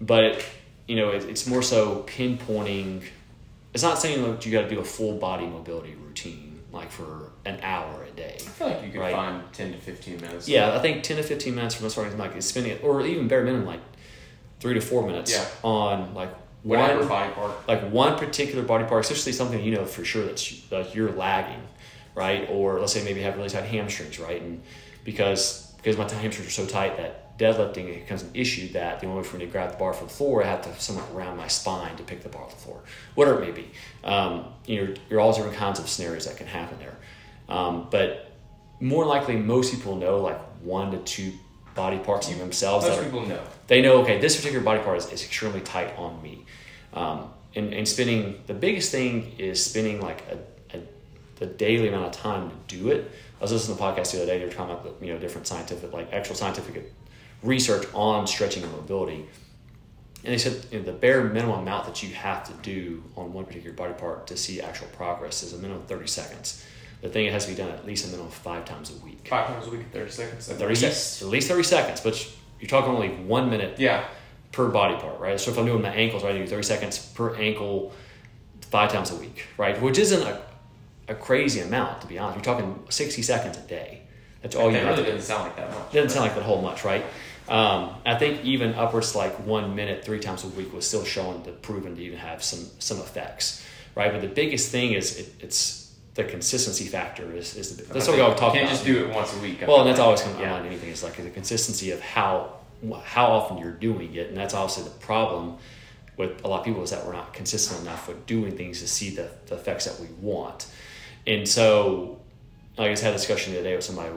But 0.00 0.44
you 0.88 0.96
know, 0.96 1.10
it, 1.10 1.24
it's 1.24 1.46
more 1.46 1.62
so 1.62 2.04
pinpointing. 2.06 3.02
It's 3.74 3.82
not 3.82 3.98
saying 3.98 4.22
that 4.22 4.46
you 4.46 4.52
got 4.52 4.62
to 4.62 4.68
do 4.70 4.80
a 4.80 4.84
full 4.84 5.18
body 5.18 5.46
mobility 5.46 5.94
routine 5.94 6.60
like 6.72 6.90
for 6.90 7.32
an 7.44 7.58
hour 7.62 8.04
a 8.04 8.10
day. 8.16 8.34
I 8.36 8.38
feel 8.40 8.66
like 8.68 8.82
you 8.84 8.90
could 8.90 9.00
Right. 9.00 9.14
find 9.14 9.42
10 9.52 9.72
to 9.72 9.78
15 9.78 10.20
minutes. 10.20 10.48
Yeah, 10.48 10.74
I 10.74 10.78
think 10.80 11.02
ten 11.02 11.16
to 11.16 11.22
fifteen 11.22 11.54
minutes 11.54 11.74
for 11.74 11.82
most 11.84 11.94
parties 11.94 12.14
like 12.14 12.36
is 12.36 12.46
spending 12.46 12.72
it, 12.72 12.82
or 12.84 13.00
even 13.06 13.28
bare 13.28 13.42
minimum 13.44 13.66
like 13.66 13.80
three 14.60 14.74
to 14.74 14.80
four 14.80 15.06
minutes 15.06 15.32
Yeah. 15.32 15.44
on 15.62 16.14
like 16.14 16.30
Whatever 16.62 17.00
one 17.00 17.08
body 17.08 17.32
part. 17.32 17.68
like 17.68 17.90
one 17.92 18.18
particular 18.18 18.64
body 18.64 18.84
part, 18.84 19.04
especially 19.04 19.32
something 19.32 19.62
you 19.62 19.72
know 19.74 19.84
for 19.84 20.04
sure 20.04 20.24
that's 20.24 20.52
like 20.72 20.94
you're 20.94 21.12
lagging, 21.12 21.60
right? 22.16 22.48
Or 22.50 22.80
let's 22.80 22.92
say 22.92 23.04
maybe 23.04 23.20
have 23.20 23.36
really 23.36 23.48
tight 23.48 23.64
hamstrings, 23.64 24.18
right? 24.18 24.42
And 24.42 24.62
because 25.04 25.72
because 25.76 25.96
my 25.96 26.10
hamstrings 26.10 26.48
are 26.48 26.50
so 26.50 26.66
tight 26.66 26.96
that 26.96 27.38
deadlifting 27.38 27.84
it 27.88 28.00
becomes 28.00 28.22
an 28.22 28.30
issue 28.34 28.72
that 28.72 28.98
the 28.98 29.06
only 29.06 29.18
way 29.18 29.24
for 29.24 29.36
me 29.36 29.44
to 29.44 29.50
grab 29.52 29.70
the 29.70 29.76
bar 29.76 29.92
from 29.92 30.08
the 30.08 30.12
floor, 30.12 30.42
I 30.42 30.46
have 30.46 30.62
to 30.62 30.80
somewhat 30.80 31.14
round 31.14 31.36
my 31.36 31.46
spine 31.46 31.94
to 31.96 32.02
pick 32.02 32.22
the 32.22 32.28
bar 32.28 32.42
off 32.42 32.50
the 32.50 32.56
floor, 32.56 32.80
whatever 33.14 33.40
it 33.42 33.46
may 33.46 33.52
be. 33.52 33.70
Um, 34.02 34.46
you 34.64 34.84
know, 34.84 34.94
you're 35.08 35.20
all 35.20 35.32
different 35.32 35.56
kinds 35.56 35.78
of 35.78 35.88
scenarios 35.88 36.26
that 36.26 36.38
can 36.38 36.46
happen 36.48 36.78
there. 36.78 36.96
Um, 37.48 37.86
but 37.90 38.32
more 38.80 39.06
likely, 39.06 39.36
most 39.36 39.72
people 39.72 39.96
know 39.96 40.18
like 40.18 40.40
one 40.62 40.90
to 40.90 40.98
two 40.98 41.32
body 41.76 41.98
parts 41.98 42.30
of 42.30 42.38
themselves 42.38 42.86
that 42.86 42.92
Most 42.92 43.00
are 43.00 43.04
people 43.04 43.26
know. 43.26 43.42
they 43.66 43.82
know 43.82 44.00
okay 44.00 44.18
this 44.18 44.34
particular 44.34 44.64
body 44.64 44.80
part 44.80 44.96
is, 44.96 45.12
is 45.12 45.22
extremely 45.22 45.60
tight 45.60 45.94
on 45.98 46.20
me 46.22 46.44
um, 46.94 47.28
and, 47.54 47.74
and 47.74 47.86
spending 47.86 48.42
the 48.46 48.54
biggest 48.54 48.90
thing 48.90 49.34
is 49.38 49.62
spinning 49.62 50.00
like 50.00 50.22
a, 50.30 50.38
the 51.36 51.46
daily 51.46 51.88
amount 51.88 52.04
of 52.06 52.12
time 52.12 52.50
to 52.50 52.76
do 52.76 52.88
it 52.90 53.10
i 53.38 53.42
was 53.44 53.52
listening 53.52 53.76
to 53.76 53.82
a 53.82 53.86
podcast 53.86 54.12
the 54.12 54.18
other 54.18 54.26
day 54.26 54.38
they 54.38 54.44
were 54.44 54.50
talking 54.52 54.74
about 54.74 55.00
the, 55.00 55.06
you 55.06 55.12
know 55.12 55.18
different 55.18 55.46
scientific 55.46 55.92
like 55.92 56.12
actual 56.12 56.34
scientific 56.34 56.92
research 57.42 57.86
on 57.94 58.26
stretching 58.26 58.62
and 58.62 58.72
mobility 58.72 59.26
and 60.24 60.32
they 60.32 60.38
said 60.38 60.64
you 60.72 60.78
know, 60.78 60.84
the 60.84 60.92
bare 60.92 61.22
minimum 61.24 61.60
amount 61.60 61.86
that 61.86 62.02
you 62.02 62.12
have 62.14 62.42
to 62.44 62.52
do 62.62 63.02
on 63.16 63.32
one 63.32 63.44
particular 63.44 63.74
body 63.76 63.92
part 63.94 64.26
to 64.26 64.36
see 64.36 64.60
actual 64.60 64.88
progress 64.88 65.42
is 65.42 65.52
a 65.52 65.56
minimum 65.58 65.82
of 65.82 65.88
30 65.88 66.06
seconds 66.06 66.64
The 67.02 67.08
thing 67.10 67.26
it 67.26 67.32
has 67.32 67.44
to 67.44 67.52
be 67.52 67.56
done 67.56 67.70
at 67.70 67.84
least 67.86 68.04
a 68.06 68.08
minimum 68.08 68.28
of 68.28 68.34
five 68.34 68.64
times 68.64 68.90
a 68.90 69.04
week. 69.04 69.28
Five 69.28 69.46
times 69.48 69.66
a 69.66 69.70
week, 69.70 69.82
thirty 69.92 70.10
seconds. 70.10 70.48
At 70.50 70.56
30 70.56 70.68
least. 70.70 70.80
seconds. 70.80 71.22
At 71.22 71.28
least 71.28 71.48
30 71.48 71.62
seconds, 71.62 72.00
but 72.00 72.14
you're 72.58 72.68
talking 72.70 72.90
only 72.90 73.10
one 73.10 73.50
minute 73.50 73.78
Yeah. 73.78 74.02
per 74.50 74.68
body 74.70 74.96
part, 74.96 75.20
right? 75.20 75.38
So 75.38 75.50
if 75.50 75.58
I'm 75.58 75.66
doing 75.66 75.82
my 75.82 75.90
ankles, 75.94 76.24
right, 76.24 76.34
I 76.34 76.38
do 76.38 76.46
30 76.46 76.62
seconds 76.62 76.98
per 76.98 77.36
ankle 77.36 77.92
five 78.70 78.90
times 78.90 79.10
a 79.10 79.16
week, 79.16 79.44
right? 79.58 79.80
Which 79.80 79.98
isn't 79.98 80.22
a, 80.26 80.42
a 81.08 81.14
crazy 81.14 81.60
amount, 81.60 82.00
to 82.02 82.06
be 82.06 82.18
honest. 82.18 82.36
You're 82.36 82.54
talking 82.54 82.84
60 82.88 83.22
seconds 83.22 83.56
a 83.56 83.60
day. 83.60 84.02
That's 84.42 84.54
all 84.56 84.66
you 84.66 84.72
that 84.72 84.84
have 84.84 84.90
really 84.90 85.04
to 85.04 85.10
do. 85.10 85.16
doesn't 85.16 85.26
sound 85.26 85.42
like 85.44 85.56
that 85.56 85.70
much. 85.70 85.92
Doesn't 85.92 86.10
sound 86.10 86.26
like 86.26 86.34
that 86.34 86.44
whole 86.44 86.62
much, 86.62 86.84
right? 86.84 87.04
Um, 87.48 87.94
I 88.04 88.16
think 88.16 88.44
even 88.44 88.74
upwards 88.74 89.14
like 89.14 89.34
one 89.46 89.74
minute, 89.76 90.04
three 90.04 90.18
times 90.18 90.44
a 90.44 90.48
week 90.48 90.72
was 90.72 90.86
still 90.86 91.04
showing 91.04 91.42
the 91.44 91.52
proven 91.52 91.94
to 91.96 92.02
even 92.02 92.18
have 92.18 92.42
some 92.42 92.66
some 92.80 92.98
effects, 92.98 93.64
right? 93.94 94.10
But 94.10 94.20
the 94.20 94.28
biggest 94.28 94.72
thing 94.72 94.92
is 94.92 95.18
it, 95.18 95.34
it's 95.40 95.94
the 96.14 96.24
consistency 96.24 96.86
factor 96.86 97.30
is, 97.32 97.56
is 97.56 97.76
the, 97.76 97.92
that's 97.92 98.08
what 98.08 98.16
we 98.16 98.22
all 98.22 98.34
talk 98.34 98.54
you 98.54 98.60
about. 98.60 98.68
Can't 98.68 98.70
just 98.70 98.84
do 98.84 99.04
it 99.04 99.14
once 99.14 99.36
a 99.36 99.40
week. 99.40 99.62
I 99.62 99.66
Well, 99.66 99.80
and 99.80 99.88
that's 99.88 99.98
like. 99.98 100.06
always 100.06 100.22
coming 100.22 100.40
yeah. 100.40 100.54
on 100.54 100.66
anything. 100.66 100.90
It's 100.90 101.02
like 101.04 101.16
the 101.16 101.30
consistency 101.30 101.92
of 101.92 102.00
how 102.00 102.54
how 103.04 103.26
often 103.26 103.58
you're 103.58 103.72
doing 103.72 104.14
it, 104.14 104.28
and 104.28 104.36
that's 104.36 104.54
obviously 104.54 104.84
the 104.84 104.98
problem 104.98 105.58
with 106.16 106.44
a 106.44 106.48
lot 106.48 106.60
of 106.60 106.64
people 106.64 106.82
is 106.82 106.90
that 106.90 107.04
we're 107.04 107.12
not 107.12 107.32
consistent 107.32 107.80
enough 107.82 108.08
with 108.08 108.26
doing 108.26 108.56
things 108.56 108.80
to 108.80 108.88
see 108.88 109.10
the, 109.10 109.28
the 109.46 109.54
effects 109.54 109.84
that 109.84 110.00
we 110.00 110.06
want. 110.20 110.66
And 111.26 111.48
so, 111.48 112.20
like 112.78 112.88
I 112.88 112.92
just 112.92 113.02
had 113.02 113.12
a 113.14 113.16
discussion 113.16 113.52
the 113.52 113.60
other 113.60 113.68
day 113.70 113.76
with 113.76 113.84
somebody 113.84 114.10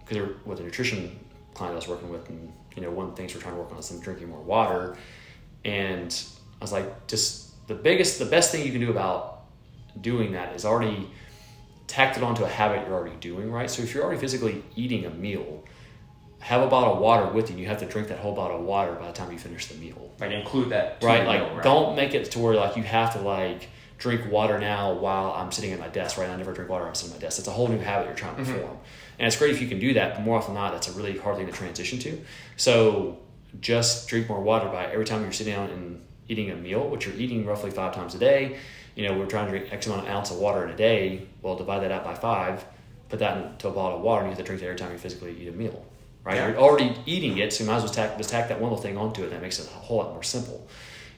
because 0.00 0.16
they're 0.16 0.30
with 0.44 0.60
a 0.60 0.62
nutrition 0.62 1.18
client 1.54 1.72
I 1.72 1.76
was 1.76 1.88
working 1.88 2.10
with, 2.10 2.28
and 2.28 2.52
you 2.76 2.82
know, 2.82 2.90
one 2.90 3.06
of 3.06 3.12
the 3.12 3.16
things 3.16 3.34
we're 3.34 3.40
trying 3.40 3.54
to 3.54 3.60
work 3.60 3.72
on 3.72 3.78
is 3.78 3.88
them 3.88 4.00
drinking 4.00 4.28
more 4.30 4.40
water. 4.40 4.96
And 5.64 6.16
I 6.60 6.64
was 6.64 6.72
like, 6.72 7.06
just 7.06 7.66
the 7.68 7.74
biggest, 7.74 8.18
the 8.18 8.24
best 8.24 8.50
thing 8.52 8.64
you 8.64 8.72
can 8.72 8.80
do 8.80 8.90
about 8.90 9.42
doing 10.00 10.32
that 10.32 10.54
is 10.54 10.64
already 10.64 11.10
tacked 11.86 12.16
it 12.16 12.22
onto 12.22 12.44
a 12.44 12.48
habit 12.48 12.86
you're 12.86 12.96
already 12.96 13.16
doing, 13.16 13.50
right? 13.50 13.68
So 13.68 13.82
if 13.82 13.92
you're 13.94 14.04
already 14.04 14.20
physically 14.20 14.62
eating 14.76 15.04
a 15.06 15.10
meal, 15.10 15.64
have 16.38 16.62
a 16.62 16.68
bottle 16.68 16.94
of 16.94 17.00
water 17.00 17.26
with 17.26 17.50
you. 17.50 17.56
You 17.58 17.66
have 17.66 17.78
to 17.80 17.86
drink 17.86 18.08
that 18.08 18.18
whole 18.18 18.34
bottle 18.34 18.58
of 18.58 18.64
water 18.64 18.92
by 18.94 19.08
the 19.08 19.12
time 19.12 19.30
you 19.32 19.38
finish 19.38 19.66
the 19.66 19.74
meal, 19.78 20.10
Like 20.20 20.30
include 20.30 20.70
that. 20.70 21.02
right? 21.02 21.26
Like, 21.26 21.40
meal, 21.42 21.54
right? 21.54 21.62
don't 21.62 21.96
make 21.96 22.14
it 22.14 22.30
to 22.32 22.38
where 22.38 22.54
like 22.54 22.76
you 22.76 22.82
have 22.84 23.12
to 23.14 23.20
like 23.20 23.68
drink 24.00 24.32
water 24.32 24.58
now 24.58 24.94
while 24.94 25.30
I'm 25.32 25.52
sitting 25.52 25.70
at 25.72 25.78
my 25.78 25.88
desk, 25.88 26.16
right? 26.18 26.28
I 26.28 26.34
never 26.34 26.52
drink 26.52 26.70
water. 26.70 26.86
I'm 26.88 26.94
sitting 26.94 27.14
at 27.14 27.20
my 27.20 27.26
desk. 27.26 27.38
It's 27.38 27.46
a 27.46 27.52
whole 27.52 27.68
new 27.68 27.78
habit 27.78 28.06
you're 28.06 28.16
trying 28.16 28.34
to 28.36 28.42
Mhm. 28.42 28.60
form, 28.60 28.78
and 29.18 29.26
it's 29.28 29.36
great 29.36 29.50
if 29.52 29.60
you 29.60 29.68
can 29.68 29.78
do 29.78 29.92
that. 29.94 30.14
But 30.14 30.22
more 30.24 30.38
often 30.38 30.54
than 30.54 30.62
not, 30.62 30.72
that's 30.72 30.88
a 30.88 30.92
really 30.92 31.18
hard 31.18 31.36
thing 31.36 31.46
to 31.46 31.52
transition 31.52 31.98
to. 32.00 32.18
So 32.56 33.18
just 33.60 34.08
drink 34.08 34.28
more 34.28 34.40
water 34.40 34.68
by 34.70 34.86
every 34.86 35.04
time 35.04 35.22
you're 35.22 35.32
sitting 35.32 35.52
down 35.54 35.68
and 35.70 36.02
eating 36.28 36.50
a 36.50 36.56
meal, 36.56 36.88
which 36.88 37.06
you're 37.06 37.14
eating 37.16 37.44
roughly 37.44 37.70
five 37.70 37.94
times 37.94 38.14
a 38.14 38.18
day. 38.18 38.56
You 38.94 39.06
know, 39.06 39.14
we're 39.18 39.26
trying 39.26 39.46
to 39.46 39.50
drink 39.58 39.72
X 39.72 39.86
amount 39.86 40.02
of 40.06 40.08
ounce 40.08 40.30
of 40.30 40.38
water 40.38 40.64
in 40.64 40.70
a 40.70 40.76
day. 40.76 41.26
Well, 41.42 41.54
divide 41.56 41.82
that 41.82 41.92
out 41.92 42.04
by 42.04 42.14
five, 42.14 42.64
put 43.10 43.18
that 43.18 43.36
into 43.36 43.68
a 43.68 43.70
bottle 43.70 43.98
of 43.98 44.02
water, 44.02 44.22
and 44.22 44.28
you 44.28 44.36
have 44.36 44.38
to 44.38 44.44
drink 44.44 44.62
it 44.62 44.66
every 44.66 44.78
time 44.78 44.92
you 44.92 44.98
physically 44.98 45.36
eat 45.38 45.48
a 45.48 45.52
meal. 45.52 45.84
Right? 46.24 46.36
Yeah. 46.36 46.48
You're 46.48 46.58
already 46.58 46.94
eating 47.06 47.38
it, 47.38 47.52
so 47.52 47.64
you 47.64 47.70
might 47.70 47.76
as 47.76 47.82
well 47.84 47.92
tack, 47.92 48.16
just 48.16 48.30
tack 48.30 48.48
that 48.48 48.60
one 48.60 48.70
little 48.70 48.82
thing 48.82 48.96
onto 48.96 49.24
it. 49.24 49.30
That 49.30 49.42
makes 49.42 49.58
it 49.58 49.66
a 49.66 49.70
whole 49.78 49.98
lot 49.98 50.12
more 50.12 50.22
simple. 50.22 50.66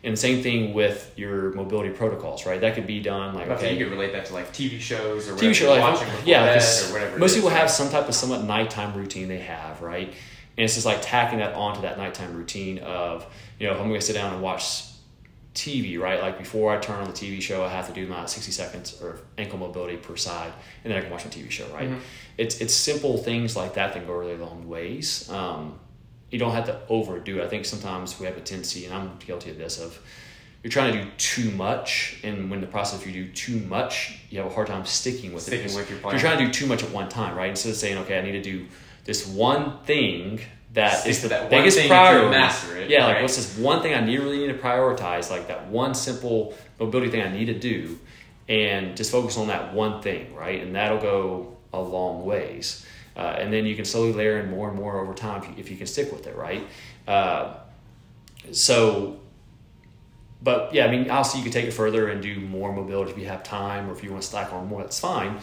And 0.05 0.13
the 0.15 0.17
same 0.21 0.43
thing 0.43 0.75
with 0.75 1.13
your 1.17 1.53
mobility 1.53 1.91
protocols, 1.91 2.45
right? 2.45 2.61
That 2.61 2.75
could 2.75 2.89
be 2.89 3.01
done 3.01 3.35
like 3.35 3.49
okay, 3.49 3.77
you 3.77 3.85
could 3.85 3.93
relate 3.93 4.13
that 4.13 4.27
to 4.27 4.35
like 4.35 4.53
TV 4.53 4.81
shows 4.81 5.29
or 5.29 5.33
TV 5.33 5.37
whatever 5.37 5.55
show, 5.55 5.71
like, 5.71 5.81
watching 5.81 6.09
yeah, 6.25 6.55
or 6.55 6.93
whatever. 6.93 7.19
most 7.19 7.37
people 7.37 7.51
have 7.51 7.71
some 7.71 7.89
type 7.89 8.09
of 8.09 8.15
somewhat 8.15 8.43
nighttime 8.43 8.95
routine 8.95 9.29
they 9.29 9.39
have, 9.39 9.81
right? 9.81 10.09
And 10.09 10.65
it's 10.65 10.75
just 10.75 10.85
like 10.85 10.99
tacking 11.03 11.39
that 11.39 11.55
onto 11.55 11.83
that 11.83 11.99
nighttime 11.99 12.35
routine 12.35 12.79
of, 12.81 13.25
you 13.59 13.67
know, 13.67 13.75
if 13.75 13.81
I'm 13.81 13.89
going 13.89 14.01
to 14.01 14.05
sit 14.05 14.15
down 14.15 14.35
and 14.35 14.43
watch 14.43 14.85
TV, 15.55 15.99
right? 15.99 16.21
Like 16.21 16.39
before 16.39 16.75
I 16.77 16.81
turn 16.81 17.01
on 17.01 17.07
the 17.07 17.13
TV 17.13 17.41
show, 17.41 17.65
I 17.65 17.69
have 17.69 17.87
to 17.89 17.93
do 17.93 18.07
my 18.07 18.27
60 18.27 18.51
seconds 18.53 19.01
or 19.03 19.21
ankle 19.39 19.59
mobility 19.59 19.97
per 19.97 20.17
side, 20.17 20.53
and 20.83 20.91
then 20.91 20.99
I 20.99 21.03
can 21.03 21.11
watch 21.11 21.25
my 21.25 21.31
TV 21.31 21.51
show, 21.51 21.67
right? 21.69 21.89
Mhm. 21.89 21.99
It's 22.39 22.61
it's 22.61 22.75
simple 22.75 23.19
things 23.19 23.55
like 23.55 23.75
that 23.75 23.93
that 23.95 24.07
go 24.07 24.15
really 24.15 24.37
long 24.37 24.69
ways. 24.69 25.29
Um, 25.31 25.79
you 26.33 26.39
don't 26.39 26.53
have 26.53 26.65
to 26.65 26.81
overdo 26.89 27.41
it. 27.41 27.45
I 27.45 27.49
think 27.49 27.65
sometimes 27.67 28.19
we 28.19 28.27
have 28.27 28.37
a 28.37 28.41
tendency, 28.41 28.87
and 28.87 28.95
I'm 28.95 29.19
guilty 29.19 29.51
of 29.51 29.59
this, 29.59 29.79
of 29.79 29.99
you're 30.63 30.71
trying 30.71 30.95
to 30.95 31.05
do 31.05 31.11
too 31.19 31.51
much, 31.51 32.19
and 32.23 32.51
when 32.51 32.61
the 32.61 32.67
process 32.67 33.05
you 33.05 33.13
do 33.13 33.31
too 33.33 33.59
much, 33.67 34.19
you 34.31 34.39
have 34.39 34.51
a 34.51 34.55
hard 34.55 34.69
time 34.69 34.87
sticking 34.87 35.35
with 35.35 35.43
it. 35.43 35.47
Sticking 35.47 35.65
because 35.65 35.77
with 35.77 35.91
your 35.91 36.11
You're 36.11 36.21
trying 36.21 36.39
to 36.39 36.47
do 36.47 36.51
too 36.51 36.67
much 36.67 36.83
at 36.83 36.91
one 36.91 37.09
time, 37.09 37.37
right? 37.37 37.51
Instead 37.51 37.71
of 37.71 37.77
saying, 37.77 37.99
okay, 37.99 38.19
I 38.19 38.23
need 38.23 38.33
to 38.33 38.43
do 38.43 38.67
this 39.05 39.27
one 39.27 39.83
thing 39.85 40.41
that 40.73 41.01
Stick 41.01 41.11
is 41.11 41.23
the 41.23 41.29
that 41.29 41.51
biggest 41.51 41.87
priority. 41.87 42.31
master 42.31 42.77
it, 42.79 42.89
yeah, 42.89 43.07
like 43.07 43.17
right? 43.17 43.23
what's 43.23 43.37
this 43.37 43.59
one 43.59 43.83
thing 43.83 43.93
I 43.93 44.01
need 44.01 44.21
really 44.21 44.39
need 44.39 44.47
to 44.47 44.59
prioritize, 44.59 45.31
like 45.31 45.49
that 45.49 45.69
one 45.69 45.95
simple 45.95 46.55
mobility 46.81 47.11
thing 47.11 47.21
I 47.21 47.31
need 47.31 47.47
to 47.47 47.59
do, 47.59 47.99
and 48.49 48.97
just 48.97 49.11
focus 49.11 49.37
on 49.37 49.49
that 49.49 49.75
one 49.75 50.01
thing, 50.01 50.35
right? 50.35 50.63
And 50.63 50.75
that'll 50.75 51.01
go 51.01 51.52
a 51.73 51.81
long 51.81 52.25
ways. 52.25 52.85
Uh, 53.17 53.21
and 53.39 53.53
then 53.53 53.67
you 53.67 53.77
can 53.77 53.85
slowly 53.85 54.13
layer 54.13 54.39
in 54.39 54.51
more 54.51 54.69
and 54.69 54.77
more 54.77 54.99
over 55.01 55.13
time 55.15 55.43
if 55.43 55.49
you, 55.49 55.55
if 55.59 55.71
you 55.71 55.77
can 55.77 55.87
stick 55.87 56.11
with 56.11 56.27
it, 56.27 56.35
right? 56.37 56.67
Uh, 57.07 57.55
so, 58.53 59.19
but 60.43 60.73
yeah, 60.75 60.87
I 60.87 60.91
mean, 60.91 61.11
obviously 61.11 61.41
you 61.41 61.45
could 61.45 61.53
take 61.53 61.67
it 61.67 61.73
further 61.73 62.09
and 62.09 62.23
do 62.23 62.41
more 62.41 62.73
mobility 62.73 63.13
if 63.13 63.19
you 63.19 63.27
have 63.27 63.43
time, 63.43 63.89
or 63.89 63.93
if 63.93 64.03
you 64.03 64.11
want 64.11 64.23
to 64.23 64.29
stack 64.29 64.53
on 64.53 64.67
more, 64.67 64.81
that's 64.81 64.99
fine. 64.99 65.39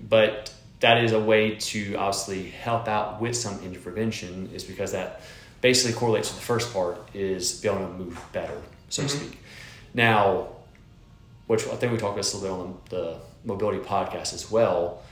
But 0.00 0.52
that 0.80 1.02
is 1.02 1.12
a 1.12 1.20
way 1.20 1.54
to 1.56 1.94
obviously 1.94 2.50
help 2.50 2.88
out 2.88 3.20
with 3.20 3.34
some 3.36 3.54
injury 3.64 3.82
prevention, 3.82 4.50
is 4.54 4.62
because 4.64 4.92
that 4.92 5.22
basically 5.60 5.94
correlates 5.98 6.28
with 6.30 6.38
the 6.40 6.44
first 6.46 6.72
part 6.74 6.98
is 7.14 7.60
being 7.60 7.74
able 7.74 7.86
to 7.88 7.92
move 7.94 8.20
better, 8.32 8.60
so 8.90 9.02
to 9.02 9.08
Mhm. 9.08 9.16
speak. 9.16 9.38
Now, 9.94 10.48
which 11.46 11.66
I 11.66 11.76
think 11.76 11.92
we 11.92 11.98
talked 11.98 12.12
about 12.12 12.16
this 12.16 12.34
a 12.34 12.38
little 12.38 12.58
bit 12.58 12.64
on 12.64 12.78
the 12.90 13.16
mobility 13.44 13.78
podcast 13.78 14.34
as 14.34 14.50
well, 14.50 15.02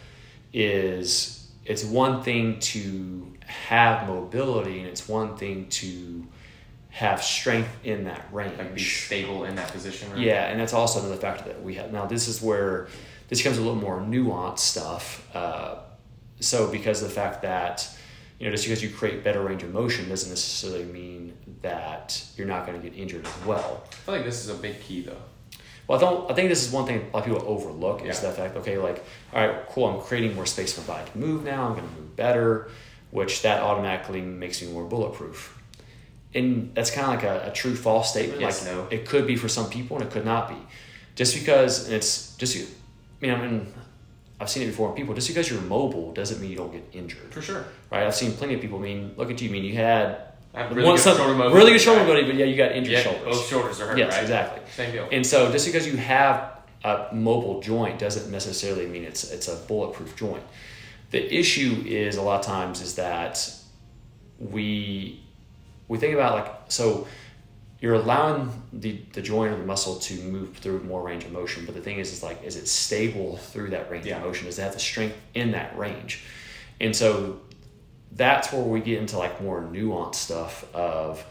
is 0.53 1.51
it's 1.65 1.85
one 1.85 2.23
thing 2.23 2.59
to 2.61 3.33
have 3.47 4.09
mobility 4.09 4.79
and 4.79 4.89
it's 4.89 5.09
one 5.09 5.37
thing 5.37 5.69
to 5.69 6.27
have 6.91 7.23
strength 7.23 7.75
in 7.85 8.05
that 8.05 8.27
range. 8.33 8.57
like 8.59 8.75
be 8.75 8.81
stable 8.81 9.45
in 9.45 9.57
that 9.57 9.73
position. 9.73 10.11
Right? 10.13 10.21
Yeah, 10.21 10.47
and 10.49 10.61
that's 10.61 10.75
also 10.75 11.01
another 11.01 11.17
factor 11.17 11.45
that 11.45 11.63
we 11.63 11.75
have. 11.75 11.93
Now, 11.93 12.07
this 12.07 12.29
is 12.29 12.43
where 12.43 12.89
this 13.29 13.39
becomes 13.39 13.57
a 13.57 13.63
little 13.63 13.81
more 13.81 13.99
nuanced 13.99 14.59
stuff. 14.59 15.27
Uh, 15.35 15.77
so, 16.41 16.71
because 16.71 17.03
of 17.03 17.09
the 17.09 17.15
fact 17.15 17.43
that, 17.43 17.89
you 18.39 18.47
know, 18.47 18.53
just 18.53 18.65
because 18.65 18.83
you 18.83 18.91
create 18.91 19.25
better 19.25 19.43
range 19.43 19.63
of 19.63 19.73
motion 19.73 20.09
doesn't 20.09 20.29
necessarily 20.29 20.85
mean 20.85 21.33
that 21.63 22.23
you're 22.37 22.47
not 22.47 22.67
going 22.67 22.81
to 22.81 22.89
get 22.89 22.99
injured 22.99 23.25
as 23.25 23.47
well. 23.47 23.83
I 23.91 23.95
feel 23.95 24.15
like 24.17 24.25
this 24.25 24.45
is 24.45 24.51
a 24.51 24.55
big 24.55 24.81
key 24.81 25.01
though. 25.03 25.17
Well, 25.89 25.99
I 25.99 26.01
don't. 26.01 26.31
I 26.31 26.35
think 26.35 26.49
this 26.49 26.65
is 26.67 26.73
one 26.73 26.87
thing 26.87 26.99
a 27.13 27.17
lot 27.17 27.27
of 27.27 27.33
people 27.35 27.49
overlook 27.49 28.03
is 28.03 28.23
Yeah. 28.23 28.31
the 28.31 28.37
fact. 28.37 28.57
Okay, 28.57 28.79
like, 28.79 29.05
all 29.35 29.47
right, 29.47 29.69
cool. 29.69 29.87
I'm 29.87 30.01
creating 30.01 30.35
more 30.35 30.47
space 30.47 30.73
for 30.73 30.81
my 30.83 30.99
body 30.99 31.11
to 31.11 31.19
move 31.19 31.45
now. 31.45 31.65
I'm 31.67 31.75
going 31.77 31.89
to 31.89 31.95
move 32.01 32.17
better, 32.17 32.71
which 33.11 33.43
that 33.43 33.63
automatically 33.63 34.21
makes 34.21 34.63
me 34.63 34.69
more 34.73 34.85
bulletproof. 34.85 35.59
And 36.35 36.75
that's 36.75 36.91
kind 36.91 37.07
of 37.09 37.15
like 37.15 37.25
a, 37.25 37.49
a 37.49 37.53
true 37.53 37.75
false 37.75 38.11
statement. 38.11 38.41
Yes, 38.41 38.65
like, 38.65 38.75
no. 38.75 38.87
it 38.91 39.07
could 39.07 39.27
be 39.27 39.37
for 39.37 39.49
some 39.49 39.69
people 39.69 39.97
and 39.99 40.07
it 40.07 40.11
could 40.13 40.25
not 40.25 40.49
be. 40.49 40.57
Just 41.15 41.35
because 41.35 41.87
and 41.87 41.95
it's 41.95 42.37
just. 42.37 42.57
I 42.57 42.67
mean, 43.27 43.31
I 43.35 43.47
mean, 43.47 43.75
I've 44.41 44.49
seen 44.49 44.63
it 44.63 44.67
before 44.67 44.89
in 44.91 44.95
people. 44.95 45.15
Just 45.15 45.29
because 45.29 45.51
you're 45.51 45.61
mobile 45.61 46.13
doesn't 46.13 46.41
mean 46.41 46.51
you 46.51 46.57
don't 46.57 46.73
get 46.73 46.85
injured, 46.93 47.33
For 47.35 47.43
sure. 47.43 47.65
right? 47.91 48.05
I've 48.07 48.15
seen 48.15 48.33
plenty 48.33 48.55
of 48.55 48.61
people. 48.61 48.79
I 48.79 48.83
mean, 48.83 49.15
look 49.17 49.31
at 49.31 49.41
you. 49.43 49.49
I 49.49 49.53
mean, 49.53 49.65
you 49.65 49.75
had 49.75 50.32
I 50.55 50.61
have 50.61 50.71
one- 50.71 50.77
really 50.79 50.93
good 50.97 51.01
shoulder 51.03 51.33
mobility. 51.35 51.57
really 51.57 51.73
good 51.73 51.81
shoulder 51.81 52.01
mobility, 52.03 52.27
but 52.27 52.35
yeah, 52.37 52.45
you 52.47 52.57
got 52.57 52.73
injured 52.73 52.93
Yeah, 52.93 53.03
shoulders. 53.03 53.25
both 53.25 53.49
shoulders 53.49 53.81
are 53.81 53.87
hurt. 53.89 53.99
Yes, 53.99 54.13
right? 54.13 54.23
exactly. 54.23 54.61
Same 54.75 54.93
deal. 54.93 55.09
And 55.11 55.27
so, 55.27 55.51
just 55.51 55.67
because 55.67 55.87
you 55.87 55.97
have 55.97 56.59
a 56.85 57.09
mobile 57.13 57.61
joint 57.61 57.99
doesn't 57.99 58.31
necessarily 58.31 58.87
mean 58.87 59.05
it's 59.05 59.31
it's 59.31 59.49
a 59.49 59.57
bulletproof 59.57 60.15
joint. 60.17 60.43
The 61.11 61.23
issue 61.35 61.83
is 61.87 62.17
a 62.17 62.23
lot 62.23 62.41
of 62.41 62.47
times 62.47 62.81
is 62.81 62.95
that 62.97 63.51
we 64.39 65.21
we 65.89 65.99
think 65.99 66.15
about 66.15 66.35
like 66.35 66.55
so 66.69 67.07
you're 67.81 67.95
allowing 67.95 68.51
the, 68.73 68.97
the 69.13 69.21
joint 69.21 69.53
or 69.53 69.57
the 69.57 69.65
muscle 69.67 69.97
to 69.97 70.15
move 70.23 70.57
through 70.59 70.81
more 70.85 71.03
range 71.03 71.25
of 71.25 71.33
motion, 71.33 71.67
but 71.67 71.75
the 71.75 71.81
thing 71.81 71.99
is, 71.99 72.13
is 72.13 72.23
like, 72.23 72.41
is 72.45 72.55
it 72.55 72.69
stable 72.69 73.39
through 73.39 73.71
that 73.71 73.91
range 73.91 74.07
Yeah. 74.07 74.19
of 74.19 74.23
motion? 74.23 74.47
Does 74.47 74.57
it 74.57 74.63
have 74.63 74.73
the 74.73 74.79
strength 74.79 75.17
in 75.35 75.51
that 75.51 75.77
range? 75.77 76.23
And 76.81 76.95
so 76.95 77.41
that's 78.15 78.53
where 78.53 78.63
we 78.63 78.81
get 78.81 78.99
into 78.99 79.19
like 79.19 79.41
more 79.41 79.63
nuanced 79.63 80.17
stuff 80.17 80.65
of 80.75 81.25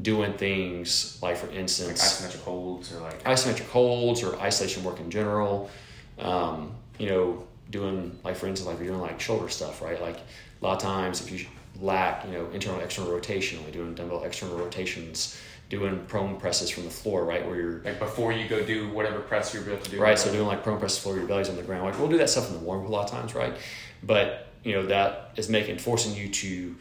doing 0.00 0.32
things 0.34 1.18
like, 1.22 1.36
for 1.36 1.46
like 1.46 1.56
instance, 1.56 2.02
isometric 2.02 2.42
holds 2.42 2.92
or 2.92 3.00
like 3.00 3.22
isometric 3.24 3.68
holds 3.68 4.22
or 4.22 4.36
isolation 4.40 4.82
work 4.82 5.00
in 5.00 5.10
general. 5.10 5.70
Um, 6.18 6.74
you 6.98 7.08
know, 7.08 7.44
doing 7.70 8.18
like 8.24 8.36
for 8.36 8.46
instance, 8.46 8.66
like 8.66 8.78
we're 8.78 8.86
doing 8.86 9.00
like 9.00 9.20
shoulder 9.20 9.48
stuff, 9.48 9.82
right? 9.82 10.00
Like 10.00 10.16
a 10.16 10.64
lot 10.64 10.76
of 10.76 10.82
times, 10.82 11.20
if 11.20 11.30
you 11.30 11.46
lack, 11.80 12.24
you 12.24 12.32
know, 12.32 12.48
internal 12.50 12.80
external 12.80 13.12
rotation, 13.12 13.62
like 13.64 13.72
doing 13.72 13.94
dumbbell 13.94 14.24
external 14.24 14.56
rotations, 14.56 15.40
doing 15.70 16.04
prone 16.06 16.36
presses 16.36 16.70
from 16.70 16.84
the 16.84 16.90
floor, 16.90 17.24
right, 17.24 17.46
where 17.46 17.56
you're 17.56 17.80
like 17.84 17.98
before 17.98 18.32
you 18.32 18.48
go 18.48 18.64
do 18.64 18.90
whatever 18.90 19.20
press 19.20 19.54
you're 19.54 19.62
about 19.62 19.82
to 19.84 19.90
do. 19.90 20.00
right. 20.00 20.18
So 20.18 20.32
doing 20.32 20.46
like 20.46 20.62
prone 20.62 20.78
presses 20.78 20.98
floor, 20.98 21.16
your 21.16 21.26
belly's 21.26 21.48
on 21.48 21.56
the 21.56 21.62
ground. 21.62 21.84
Like 21.84 21.98
we'll 21.98 22.08
do 22.08 22.18
that 22.18 22.30
stuff 22.30 22.48
in 22.48 22.54
the 22.54 22.60
warm 22.60 22.82
up 22.82 22.88
a 22.88 22.92
lot 22.92 23.04
of 23.04 23.10
times, 23.10 23.34
right? 23.34 23.54
But 24.02 24.48
you 24.64 24.72
know 24.74 24.86
that 24.86 25.30
is 25.36 25.48
making 25.48 25.78
forcing 25.78 26.14
you 26.14 26.28
to 26.28 26.74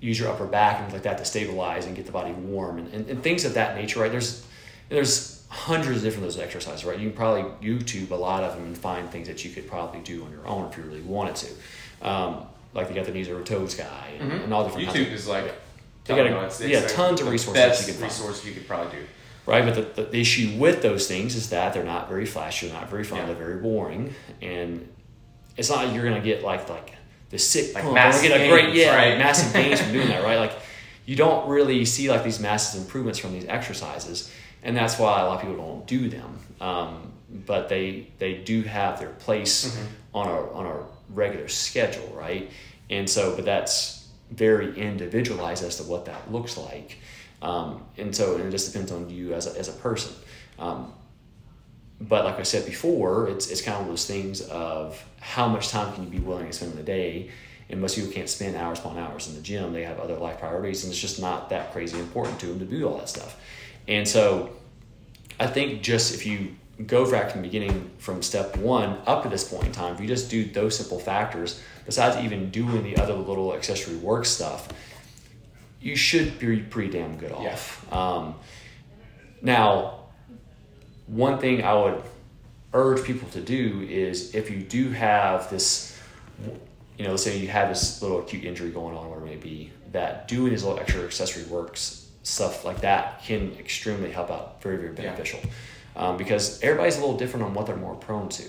use 0.00 0.18
your 0.18 0.28
upper 0.30 0.46
back 0.46 0.76
and 0.76 0.84
things 0.84 0.92
like 0.94 1.02
that 1.02 1.18
to 1.18 1.24
stabilize 1.24 1.86
and 1.86 1.96
get 1.96 2.04
the 2.06 2.12
body 2.12 2.32
warm 2.32 2.78
and, 2.78 2.92
and, 2.92 3.08
and 3.08 3.22
things 3.22 3.44
of 3.44 3.54
that 3.54 3.74
nature, 3.76 4.00
right? 4.00 4.10
There's 4.10 4.44
there's 4.88 5.44
hundreds 5.48 5.98
of 5.98 6.02
different 6.04 6.24
those 6.24 6.38
exercises, 6.38 6.84
right? 6.84 6.98
You 6.98 7.08
can 7.10 7.16
probably 7.16 7.42
YouTube 7.66 8.10
a 8.10 8.14
lot 8.16 8.42
of 8.42 8.54
them 8.54 8.64
and 8.66 8.76
find 8.76 9.08
things 9.10 9.28
that 9.28 9.44
you 9.44 9.50
could 9.50 9.68
probably 9.68 10.00
do 10.00 10.24
on 10.24 10.30
your 10.30 10.46
own 10.46 10.68
if 10.70 10.76
you 10.76 10.82
really 10.84 11.00
wanted 11.00 11.36
to. 11.36 12.08
Um, 12.08 12.46
like 12.74 12.88
they 12.88 12.94
got 12.94 13.06
the 13.06 13.12
knees 13.12 13.28
over 13.28 13.42
toes 13.42 13.74
guy 13.76 14.14
and, 14.18 14.32
Mhm. 14.32 14.44
and 14.44 14.54
all 14.54 14.64
different 14.64 14.88
kinds 14.88 14.98
YouTube 14.98 15.12
is 15.12 15.28
like 15.28 15.54
They 16.04 16.16
got 16.16 16.26
a- 16.26 16.44
it's, 16.46 16.60
yeah, 16.60 16.78
it's 16.78 16.86
like 16.88 16.94
tons 16.96 17.20
of 17.20 17.28
resources 17.28 17.86
you 17.86 17.94
could 17.94 18.02
resource 18.02 18.44
you 18.44 18.52
could 18.52 18.66
probably 18.66 18.98
do. 18.98 19.04
right? 19.46 19.64
But 19.64 19.74
the, 19.96 20.02
the, 20.02 20.10
the 20.10 20.20
issue 20.20 20.56
with 20.58 20.82
those 20.82 21.06
things 21.06 21.34
is 21.36 21.48
that 21.50 21.72
they're 21.72 21.84
not 21.84 22.08
very 22.08 22.26
flashy, 22.26 22.66
they're 22.68 22.78
not 22.78 22.90
very 22.90 23.04
fun, 23.04 23.18
Yeah. 23.20 23.26
they're 23.26 23.34
very 23.36 23.56
boring, 23.60 24.12
and 24.42 24.86
it's 25.56 25.70
not 25.70 25.84
like 25.84 25.94
you're 25.94 26.04
gonna 26.04 26.20
get 26.20 26.42
like 26.42 26.68
like 26.68 26.94
the 27.34 27.38
sick 27.38 27.74
Like 27.74 27.84
or 27.84 27.92
massive 27.92 28.22
get 28.28 28.40
a 28.40 28.48
great 28.48 28.74
yeah 28.74 28.94
right? 28.96 29.18
massive 29.18 29.52
gains 29.58 29.80
from 29.80 29.92
doing 29.92 30.08
that, 30.08 30.22
right? 30.22 30.38
Like 30.44 30.54
you 31.06 31.16
don't 31.16 31.48
really 31.48 31.84
see 31.84 32.08
like 32.14 32.22
these 32.24 32.40
massive 32.40 32.80
improvements 32.82 33.18
from 33.18 33.32
these 33.32 33.46
exercises, 33.58 34.30
and 34.62 34.76
that's 34.76 34.96
why 35.00 35.20
a 35.20 35.24
lot 35.26 35.34
of 35.36 35.40
people 35.42 35.56
don't 35.56 35.86
do 35.86 36.08
them. 36.08 36.30
Um, 36.60 37.12
but 37.46 37.68
they 37.68 37.86
they 38.18 38.34
do 38.52 38.62
have 38.62 38.98
their 39.00 39.14
place 39.26 39.54
Mm-hmm. 39.66 40.16
on 40.20 40.26
a 40.28 40.38
on 40.58 40.66
a 40.66 40.76
regular 41.22 41.48
schedule, 41.48 42.08
right? 42.14 42.50
And 42.90 43.08
so, 43.10 43.34
but 43.36 43.44
that's 43.44 43.76
very 44.30 44.68
individualized 44.78 45.64
as 45.64 45.76
to 45.78 45.82
what 45.92 46.04
that 46.06 46.32
looks 46.32 46.56
like. 46.56 46.98
Um, 47.42 47.82
and 47.98 48.14
so 48.14 48.36
and 48.36 48.44
it 48.46 48.50
just 48.50 48.72
depends 48.72 48.92
on 48.92 49.10
you 49.10 49.34
as 49.34 49.46
a, 49.46 49.58
as 49.58 49.68
a 49.68 49.72
person. 49.88 50.12
Um, 50.58 50.92
but 52.00 52.24
like 52.24 52.38
I 52.38 52.42
said 52.42 52.66
before, 52.66 53.28
it's, 53.28 53.50
it's 53.50 53.62
kind 53.62 53.80
of 53.80 53.86
those 53.86 54.06
things 54.06 54.40
of 54.42 55.02
how 55.20 55.48
much 55.48 55.68
time 55.68 55.94
can 55.94 56.04
you 56.04 56.10
be 56.10 56.18
willing 56.18 56.46
to 56.46 56.52
spend 56.52 56.72
in 56.72 56.76
the 56.78 56.84
day. 56.84 57.30
And 57.70 57.80
most 57.80 57.96
people 57.96 58.10
can't 58.12 58.28
spend 58.28 58.56
hours 58.56 58.78
upon 58.78 58.98
hours 58.98 59.26
in 59.28 59.34
the 59.36 59.40
gym. 59.40 59.72
They 59.72 59.84
have 59.84 59.98
other 59.98 60.16
life 60.16 60.38
priorities, 60.38 60.84
and 60.84 60.92
it's 60.92 61.00
just 61.00 61.18
not 61.20 61.48
that 61.48 61.72
crazy 61.72 61.98
important 61.98 62.38
to 62.40 62.46
them 62.46 62.58
to 62.58 62.66
do 62.66 62.86
all 62.86 62.98
that 62.98 63.08
stuff. 63.08 63.40
And 63.88 64.06
so 64.06 64.50
I 65.40 65.46
think 65.46 65.82
just 65.82 66.14
if 66.14 66.26
you 66.26 66.56
go 66.86 67.10
back 67.10 67.30
from 67.30 67.40
the 67.42 67.48
beginning 67.48 67.90
from 67.98 68.22
step 68.22 68.56
one 68.58 68.98
up 69.06 69.22
to 69.22 69.28
this 69.30 69.48
point 69.48 69.64
in 69.64 69.72
time, 69.72 69.94
if 69.94 70.00
you 70.00 70.06
just 70.06 70.30
do 70.30 70.44
those 70.44 70.76
simple 70.76 70.98
factors, 70.98 71.62
besides 71.86 72.22
even 72.22 72.50
doing 72.50 72.82
the 72.82 72.96
other 72.98 73.14
little 73.14 73.54
accessory 73.54 73.96
work 73.96 74.26
stuff, 74.26 74.68
you 75.80 75.96
should 75.96 76.38
be 76.38 76.58
pretty 76.60 76.90
damn 76.90 77.16
good 77.16 77.30
Yeah. 77.30 77.52
off. 77.52 77.92
Um, 77.92 78.34
now, 79.40 80.03
one 81.06 81.38
thing 81.38 81.64
I 81.64 81.74
would 81.74 82.02
urge 82.72 83.04
people 83.04 83.28
to 83.30 83.40
do 83.40 83.86
is 83.88 84.34
if 84.34 84.50
you 84.50 84.58
do 84.58 84.90
have 84.90 85.50
this, 85.50 85.98
you 86.98 87.04
know, 87.04 87.10
let's 87.10 87.22
say 87.22 87.38
you 87.38 87.48
have 87.48 87.68
this 87.68 88.02
little 88.02 88.20
acute 88.20 88.44
injury 88.44 88.70
going 88.70 88.96
on, 88.96 89.06
or 89.06 89.20
maybe 89.20 89.72
that 89.92 90.26
doing 90.26 90.50
these 90.50 90.64
little 90.64 90.78
extra 90.78 91.02
accessory 91.02 91.44
works 91.44 92.00
stuff 92.24 92.64
like 92.64 92.80
that 92.80 93.22
can 93.22 93.52
extremely 93.58 94.10
help 94.10 94.30
out. 94.30 94.60
Very 94.62 94.78
very 94.78 94.92
beneficial 94.92 95.40
um, 95.96 96.16
because 96.16 96.60
everybody's 96.62 96.96
a 96.96 97.00
little 97.00 97.16
different 97.16 97.46
on 97.46 97.54
what 97.54 97.66
they're 97.66 97.76
more 97.76 97.94
prone 97.94 98.28
to. 98.30 98.44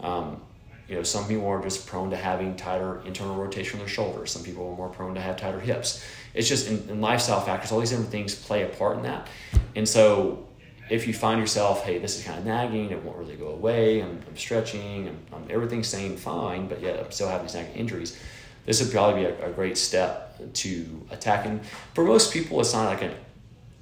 Um, 0.00 0.40
you 0.88 0.96
know, 0.96 1.02
some 1.02 1.26
people 1.26 1.46
are 1.46 1.62
just 1.62 1.86
prone 1.86 2.10
to 2.10 2.16
having 2.16 2.56
tighter 2.56 3.00
internal 3.06 3.36
rotation 3.36 3.80
of 3.80 3.86
their 3.86 3.94
shoulders. 3.94 4.30
Some 4.30 4.42
people 4.42 4.68
are 4.70 4.76
more 4.76 4.90
prone 4.90 5.14
to 5.14 5.20
have 5.20 5.38
tighter 5.38 5.58
hips. 5.58 6.04
It's 6.34 6.46
just 6.46 6.68
in, 6.68 6.88
in 6.90 7.00
lifestyle 7.00 7.40
factors, 7.40 7.72
all 7.72 7.80
these 7.80 7.90
different 7.90 8.10
things 8.10 8.34
play 8.34 8.64
a 8.64 8.68
part 8.68 8.98
in 8.98 9.04
that. 9.04 9.28
And 9.74 9.88
so 9.88 10.46
if 10.90 11.06
you 11.06 11.14
find 11.14 11.40
yourself, 11.40 11.84
hey, 11.84 11.98
this 11.98 12.18
is 12.18 12.24
kind 12.24 12.38
of 12.38 12.44
nagging, 12.44 12.90
it 12.90 13.02
won't 13.02 13.16
really 13.16 13.36
go 13.36 13.48
away, 13.48 14.00
I'm, 14.02 14.20
I'm 14.28 14.36
stretching, 14.36 15.08
I'm, 15.08 15.18
I'm, 15.32 15.46
everything's 15.50 15.88
staying 15.88 16.16
fine, 16.18 16.68
but 16.68 16.80
yet 16.80 16.98
I'm 17.02 17.10
still 17.10 17.28
having 17.28 17.46
these 17.46 17.54
nagging 17.54 17.74
injuries, 17.74 18.18
this 18.66 18.82
would 18.82 18.92
probably 18.92 19.22
be 19.22 19.26
a, 19.26 19.48
a 19.48 19.50
great 19.52 19.78
step 19.78 20.36
to 20.52 21.06
attacking. 21.10 21.60
For 21.94 22.04
most 22.04 22.32
people, 22.32 22.60
it's 22.60 22.72
not 22.74 22.86
like 22.86 23.02
an 23.02 23.14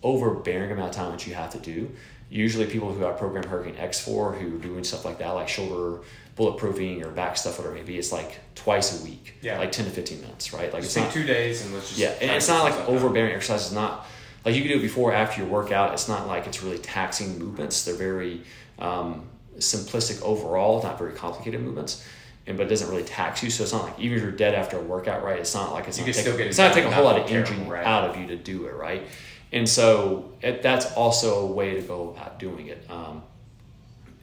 overbearing 0.03 0.71
amount 0.73 0.91
of 0.91 0.95
time 0.97 1.13
that 1.13 1.27
you 1.27 1.35
have 1.35 1.51
to 1.53 1.59
do. 1.59 1.91
Usually, 2.31 2.67
people 2.67 2.93
who 2.93 3.03
have 3.05 3.19
programmed 3.19 3.47
Hurricane 3.47 3.77
X 3.77 4.01
for, 4.01 4.33
who 4.33 4.57
are 4.57 4.59
doing 4.59 4.85
stuff 4.85 5.05
like 5.05 5.19
that, 5.19 5.31
like 5.31 5.49
shoulder 5.49 6.01
bulletproofing 6.37 7.05
or 7.05 7.11
back 7.11 7.37
stuff, 7.37 7.59
whatever 7.59 7.77
it 7.77 7.81
may 7.81 7.85
be, 7.87 7.99
it's 7.99 8.11
like 8.11 8.39
twice 8.55 9.01
a 9.01 9.05
week, 9.05 9.35
Yeah. 9.43 9.59
like 9.59 9.71
10 9.71 9.85
to 9.85 9.91
15 9.91 10.21
minutes, 10.23 10.53
right? 10.55 10.73
Like 10.73 10.83
Just 10.83 10.97
it's 10.97 11.05
take 11.05 11.05
not, 11.05 11.13
two 11.13 11.25
days 11.25 11.63
and 11.65 11.75
let's 11.75 11.89
just 11.89 12.01
yeah, 12.01 12.15
and 12.23 12.31
it's 12.31 12.49
not 12.49 12.65
like 12.65 12.89
overbearing 12.89 13.35
exercise. 13.35 13.67
Is 13.67 13.73
not 13.73 14.07
like 14.45 14.55
you 14.55 14.63
can 14.63 14.71
do 14.73 14.79
it 14.79 14.83
before, 14.83 15.13
after 15.13 15.41
your 15.41 15.51
workout. 15.51 15.93
It's 15.93 16.09
not 16.09 16.27
like 16.27 16.47
it's 16.47 16.63
really 16.63 16.79
taxing 16.79 17.39
movements. 17.39 17.85
They're 17.85 17.95
very 17.95 18.43
um, 18.79 19.27
simplistic 19.59 20.21
overall, 20.23 20.83
not 20.83 20.99
very 20.99 21.13
complicated 21.13 21.61
movements. 21.61 22.07
And 22.47 22.57
but 22.57 22.67
it 22.67 22.71
doesn't 22.71 22.91
really 22.91 23.05
tax 23.05 23.41
you, 23.45 23.51
so 23.51 23.63
it's 23.63 23.73
not 23.73 23.85
like 23.85 24.01
even 24.01 24.17
if 24.17 24.23
you're 24.25 24.33
dead 24.33 24.57
after 24.57 24.77
a 24.77 24.83
workout, 24.83 25.23
right? 25.23 25.39
It's 25.39 25.55
not 25.55 25.73
like 25.73 25.87
it's 25.87 25.99
You 25.99 26.07
not 26.07 26.15
taking, 26.15 26.41
it's 26.41 26.59
not 26.59 26.73
taking 26.73 26.91
a 26.91 26.95
whole 26.95 27.05
lot 27.05 27.21
of 27.21 27.31
energy 27.31 27.55
right? 27.69 27.87
out 27.87 28.11
of 28.11 28.17
you 28.17 28.27
to 28.27 28.37
do 28.37 28.67
it, 28.67 28.75
right? 28.75 29.07
And 29.53 29.69
so 29.69 30.33
it, 30.43 30.61
that's 30.61 30.93
also 30.95 31.47
a 31.47 31.47
way 31.47 31.75
to 31.75 31.83
go 31.83 32.11
about 32.11 32.41
doing 32.41 32.67
it. 32.67 32.85
Um, 32.91 33.23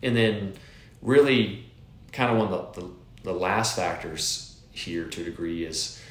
and 0.03 0.17
then 0.17 0.53
really 1.01 1.65
kind 2.11 2.31
of 2.31 2.37
one 2.37 2.51
of 2.51 2.75
the, 2.75 2.81
the, 2.81 2.89
the 3.23 3.33
last 3.33 3.75
factors 3.75 4.59
here 4.71 5.05
to 5.05 5.21
a 5.21 5.23
degree 5.23 5.63
is 5.63 6.01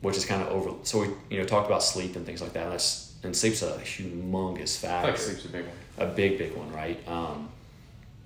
which 0.00 0.16
is 0.16 0.26
kind 0.26 0.42
of 0.42 0.48
over 0.48 0.70
so 0.82 1.00
we 1.00 1.08
you 1.30 1.38
know 1.38 1.44
talked 1.44 1.66
about 1.66 1.82
sleep 1.82 2.16
and 2.16 2.26
things 2.26 2.42
like 2.42 2.52
that 2.52 2.64
and 2.64 2.72
that's 2.72 3.13
and 3.24 3.36
sleep's 3.36 3.62
a 3.62 3.72
humongous 3.78 4.78
factor 4.78 5.10
like 5.10 5.18
sleep's 5.18 5.44
a 5.44 5.48
big 5.48 5.66
one. 5.66 5.76
a 5.98 6.06
big 6.06 6.38
big 6.38 6.54
one 6.54 6.72
right 6.72 7.06
um, 7.08 7.48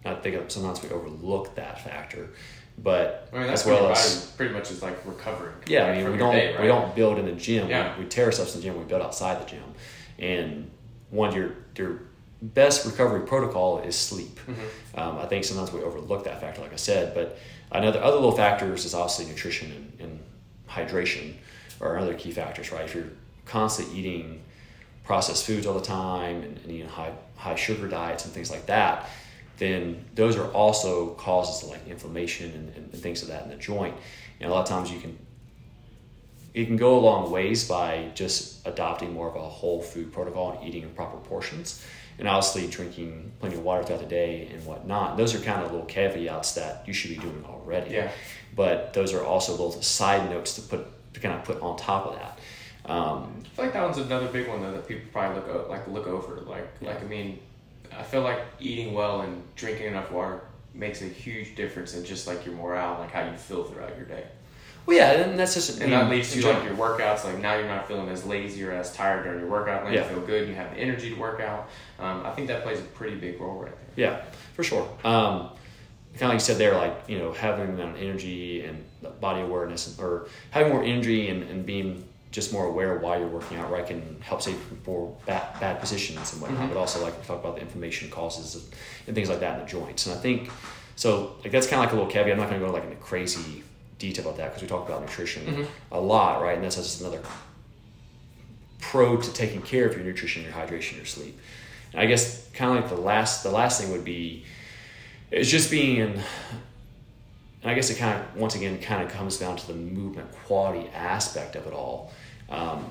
i 0.04 0.14
think 0.14 0.50
sometimes 0.50 0.82
we 0.82 0.88
overlook 0.90 1.54
that 1.54 1.82
factor 1.82 2.30
but 2.82 3.28
I 3.32 3.38
mean, 3.38 3.46
that's 3.48 3.62
as 3.62 3.66
well 3.66 3.90
as 3.90 4.32
pretty 4.36 4.54
much 4.54 4.70
is 4.70 4.82
like 4.82 5.04
recovering. 5.04 5.54
yeah, 5.66 5.86
I 5.86 5.96
mean, 5.96 6.12
we 6.12 6.16
don't 6.18 6.32
day, 6.32 6.52
right? 6.52 6.62
we 6.62 6.68
don't 6.68 6.94
build 6.94 7.18
in 7.18 7.26
the 7.26 7.32
gym. 7.32 7.68
Yeah. 7.68 7.96
We, 7.96 8.04
we 8.04 8.08
tear 8.08 8.26
ourselves 8.26 8.54
in 8.54 8.60
the 8.60 8.66
gym. 8.66 8.78
We 8.78 8.84
build 8.84 9.02
outside 9.02 9.44
the 9.44 9.50
gym, 9.50 9.64
and 10.18 10.70
one 11.10 11.34
your 11.34 11.54
your 11.76 12.02
best 12.40 12.86
recovery 12.86 13.26
protocol 13.26 13.80
is 13.80 13.96
sleep. 13.96 14.38
Mm-hmm. 14.46 15.00
Um, 15.00 15.18
I 15.18 15.26
think 15.26 15.44
sometimes 15.44 15.72
we 15.72 15.82
overlook 15.82 16.24
that 16.24 16.40
factor, 16.40 16.60
like 16.60 16.72
I 16.72 16.76
said. 16.76 17.14
But 17.14 17.38
another 17.72 18.00
other 18.00 18.16
little 18.16 18.36
factors 18.36 18.84
is 18.84 18.94
obviously 18.94 19.26
nutrition 19.26 19.72
and, 19.72 20.00
and 20.00 20.20
hydration 20.68 21.34
are 21.80 21.98
other 21.98 22.14
key 22.14 22.30
factors, 22.30 22.70
right? 22.70 22.84
If 22.84 22.94
you're 22.94 23.10
constantly 23.44 23.98
eating 23.98 24.42
processed 25.08 25.46
foods 25.46 25.66
all 25.66 25.72
the 25.72 25.80
time 25.80 26.42
and, 26.42 26.58
and 26.58 26.70
eating 26.70 26.86
high 26.86 27.12
high 27.34 27.54
sugar 27.54 27.88
diets 27.88 28.26
and 28.26 28.34
things 28.34 28.50
like 28.50 28.66
that, 28.66 29.08
then 29.56 30.04
those 30.14 30.36
are 30.36 30.48
also 30.52 31.14
causes 31.14 31.62
of 31.62 31.70
like 31.70 31.88
inflammation 31.88 32.50
and, 32.52 32.68
and, 32.76 32.92
and 32.92 33.02
things 33.02 33.22
of 33.22 33.28
that 33.28 33.42
in 33.44 33.48
the 33.48 33.56
joint. 33.56 33.96
And 34.38 34.50
a 34.50 34.54
lot 34.54 34.60
of 34.60 34.68
times 34.68 34.92
you 34.92 35.00
can 35.00 35.18
it 36.52 36.66
can 36.66 36.76
go 36.76 36.98
a 36.98 37.00
long 37.00 37.30
ways 37.30 37.66
by 37.66 38.10
just 38.14 38.66
adopting 38.66 39.14
more 39.14 39.28
of 39.30 39.36
a 39.36 39.48
whole 39.48 39.80
food 39.80 40.12
protocol 40.12 40.52
and 40.52 40.68
eating 40.68 40.82
in 40.82 40.90
proper 40.90 41.16
portions. 41.16 41.82
And 42.18 42.28
obviously 42.28 42.66
drinking 42.66 43.32
plenty 43.40 43.56
of 43.56 43.62
water 43.62 43.84
throughout 43.84 44.00
the 44.00 44.06
day 44.06 44.48
and 44.52 44.66
whatnot. 44.66 45.16
those 45.16 45.34
are 45.34 45.38
kind 45.38 45.62
of 45.64 45.70
little 45.70 45.86
caveats 45.86 46.52
that 46.54 46.82
you 46.86 46.92
should 46.92 47.10
be 47.10 47.16
doing 47.16 47.44
already. 47.46 47.94
Yeah. 47.94 48.10
But 48.54 48.92
those 48.92 49.14
are 49.14 49.24
also 49.24 49.52
little 49.52 49.80
side 49.80 50.28
notes 50.28 50.54
to 50.56 50.62
put 50.62 51.14
to 51.14 51.20
kind 51.20 51.34
of 51.34 51.44
put 51.44 51.62
on 51.62 51.78
top 51.78 52.06
of 52.06 52.14
that. 52.16 52.37
Um, 52.88 53.42
I 53.44 53.48
feel 53.56 53.64
like 53.66 53.74
that 53.74 53.82
one's 53.84 53.98
another 53.98 54.28
big 54.28 54.48
one 54.48 54.62
though 54.62 54.72
that 54.72 54.86
people 54.88 55.04
probably 55.12 55.36
look 55.40 55.48
o- 55.48 55.66
like 55.70 55.86
look 55.88 56.06
over. 56.06 56.40
Like 56.42 56.68
like 56.80 57.00
I 57.02 57.04
mean, 57.06 57.40
I 57.96 58.02
feel 58.02 58.22
like 58.22 58.40
eating 58.60 58.94
well 58.94 59.22
and 59.22 59.42
drinking 59.56 59.86
enough 59.88 60.10
water 60.10 60.40
makes 60.74 61.02
a 61.02 61.06
huge 61.06 61.54
difference 61.56 61.94
in 61.94 62.04
just 62.04 62.26
like 62.26 62.46
your 62.46 62.54
morale, 62.54 62.92
and 62.92 63.00
like 63.00 63.10
how 63.12 63.28
you 63.28 63.36
feel 63.36 63.64
throughout 63.64 63.96
your 63.96 64.06
day. 64.06 64.24
well, 64.86 64.96
yeah, 64.96 65.10
and 65.12 65.38
that's 65.38 65.54
just 65.54 65.80
And 65.80 65.92
that 65.92 66.08
leads 66.08 66.32
to 66.32 66.46
like 66.46 66.62
your 66.64 66.74
workouts. 66.74 67.24
Like 67.24 67.40
now 67.40 67.56
you're 67.56 67.66
not 67.66 67.88
feeling 67.88 68.08
as 68.08 68.24
lazy 68.24 68.62
or 68.64 68.72
as 68.72 68.92
tired 68.94 69.24
during 69.24 69.40
your 69.40 69.48
workout. 69.50 69.84
Now 69.84 69.90
Yeah. 69.90 70.04
you 70.08 70.14
feel 70.14 70.20
good. 70.26 70.42
and 70.42 70.50
You 70.50 70.54
have 70.56 70.70
the 70.74 70.78
energy 70.80 71.10
to 71.14 71.20
work 71.20 71.40
out. 71.40 71.68
Um, 71.98 72.24
I 72.24 72.30
think 72.30 72.48
that 72.48 72.62
plays 72.62 72.78
a 72.78 72.82
pretty 72.82 73.16
big 73.16 73.40
role 73.40 73.60
right 73.62 73.72
there. 73.96 74.10
Yeah, 74.10 74.22
for 74.54 74.62
sure. 74.62 74.88
Um, 75.04 75.50
kind 76.14 76.22
of 76.22 76.28
like 76.28 76.32
you 76.34 76.38
said 76.40 76.58
there, 76.58 76.74
like 76.76 76.94
you 77.08 77.18
know, 77.18 77.32
having 77.32 77.76
that 77.76 77.96
energy 77.96 78.64
and 78.64 78.84
body 79.20 79.40
awareness, 79.42 79.98
or 79.98 80.28
having 80.50 80.72
more 80.72 80.82
energy 80.84 81.28
and, 81.28 81.42
and 81.44 81.66
being 81.66 82.04
just 82.30 82.52
more 82.52 82.66
aware 82.66 82.94
of 82.96 83.02
why 83.02 83.16
you're 83.18 83.26
working 83.28 83.56
out, 83.58 83.70
right, 83.70 83.86
can 83.86 84.16
help 84.20 84.42
save 84.42 84.54
you 84.54 84.60
from 84.60 84.76
poor 84.78 85.16
bad, 85.26 85.58
bad 85.60 85.80
positions 85.80 86.32
and 86.32 86.42
whatnot. 86.42 86.64
Mhm. 86.64 86.68
But 86.68 86.76
also, 86.78 87.02
like 87.02 87.18
we 87.18 87.24
talk 87.26 87.40
about 87.40 87.54
the 87.56 87.62
inflammation 87.62 88.10
causes 88.10 88.68
and 89.06 89.14
things 89.14 89.28
like 89.30 89.40
that 89.40 89.58
in 89.58 89.64
the 89.64 89.70
joints. 89.70 90.06
And 90.06 90.14
I 90.16 90.20
think 90.20 90.50
so. 90.96 91.36
Like 91.42 91.52
that's 91.52 91.66
kind 91.66 91.80
of 91.80 91.86
like 91.86 91.92
a 91.92 91.96
little 91.96 92.10
caveat. 92.10 92.32
I'm 92.32 92.38
not 92.38 92.50
going 92.50 92.60
to 92.60 92.66
go 92.66 92.72
like 92.72 92.84
into 92.84 92.96
crazy 92.96 93.62
detail 93.98 94.26
about 94.26 94.36
that 94.36 94.46
because 94.50 94.62
we 94.62 94.68
talk 94.68 94.86
about 94.88 95.00
nutrition 95.00 95.44
Mhm. 95.46 95.66
a 95.92 96.00
lot, 96.00 96.42
right? 96.42 96.54
And 96.54 96.64
that's 96.64 96.76
just 96.76 97.00
another 97.00 97.20
pro 98.80 99.16
to 99.16 99.32
taking 99.32 99.62
care 99.62 99.86
of 99.86 99.94
your 99.96 100.04
nutrition, 100.04 100.42
your 100.44 100.52
hydration, 100.52 100.96
your 100.96 101.04
sleep. 101.06 101.38
And 101.92 102.00
I 102.02 102.06
guess 102.06 102.46
kind 102.52 102.76
of 102.78 102.84
like 102.84 102.94
the 102.94 103.00
last 103.00 103.42
the 103.42 103.50
last 103.50 103.80
thing 103.80 103.90
would 103.90 104.04
be 104.04 104.44
is 105.30 105.50
just 105.50 105.70
being 105.70 105.96
in 105.96 106.20
and 107.62 107.70
I 107.70 107.74
guess 107.74 107.90
it 107.90 107.98
kind 107.98 108.20
of 108.20 108.36
once 108.36 108.54
again 108.54 108.78
kind 108.80 109.02
of 109.02 109.10
comes 109.12 109.38
down 109.38 109.56
to 109.56 109.66
the 109.66 109.74
movement 109.74 110.30
quality 110.46 110.88
aspect 110.90 111.56
of 111.56 111.66
it 111.66 111.72
all. 111.72 112.12
Um, 112.48 112.84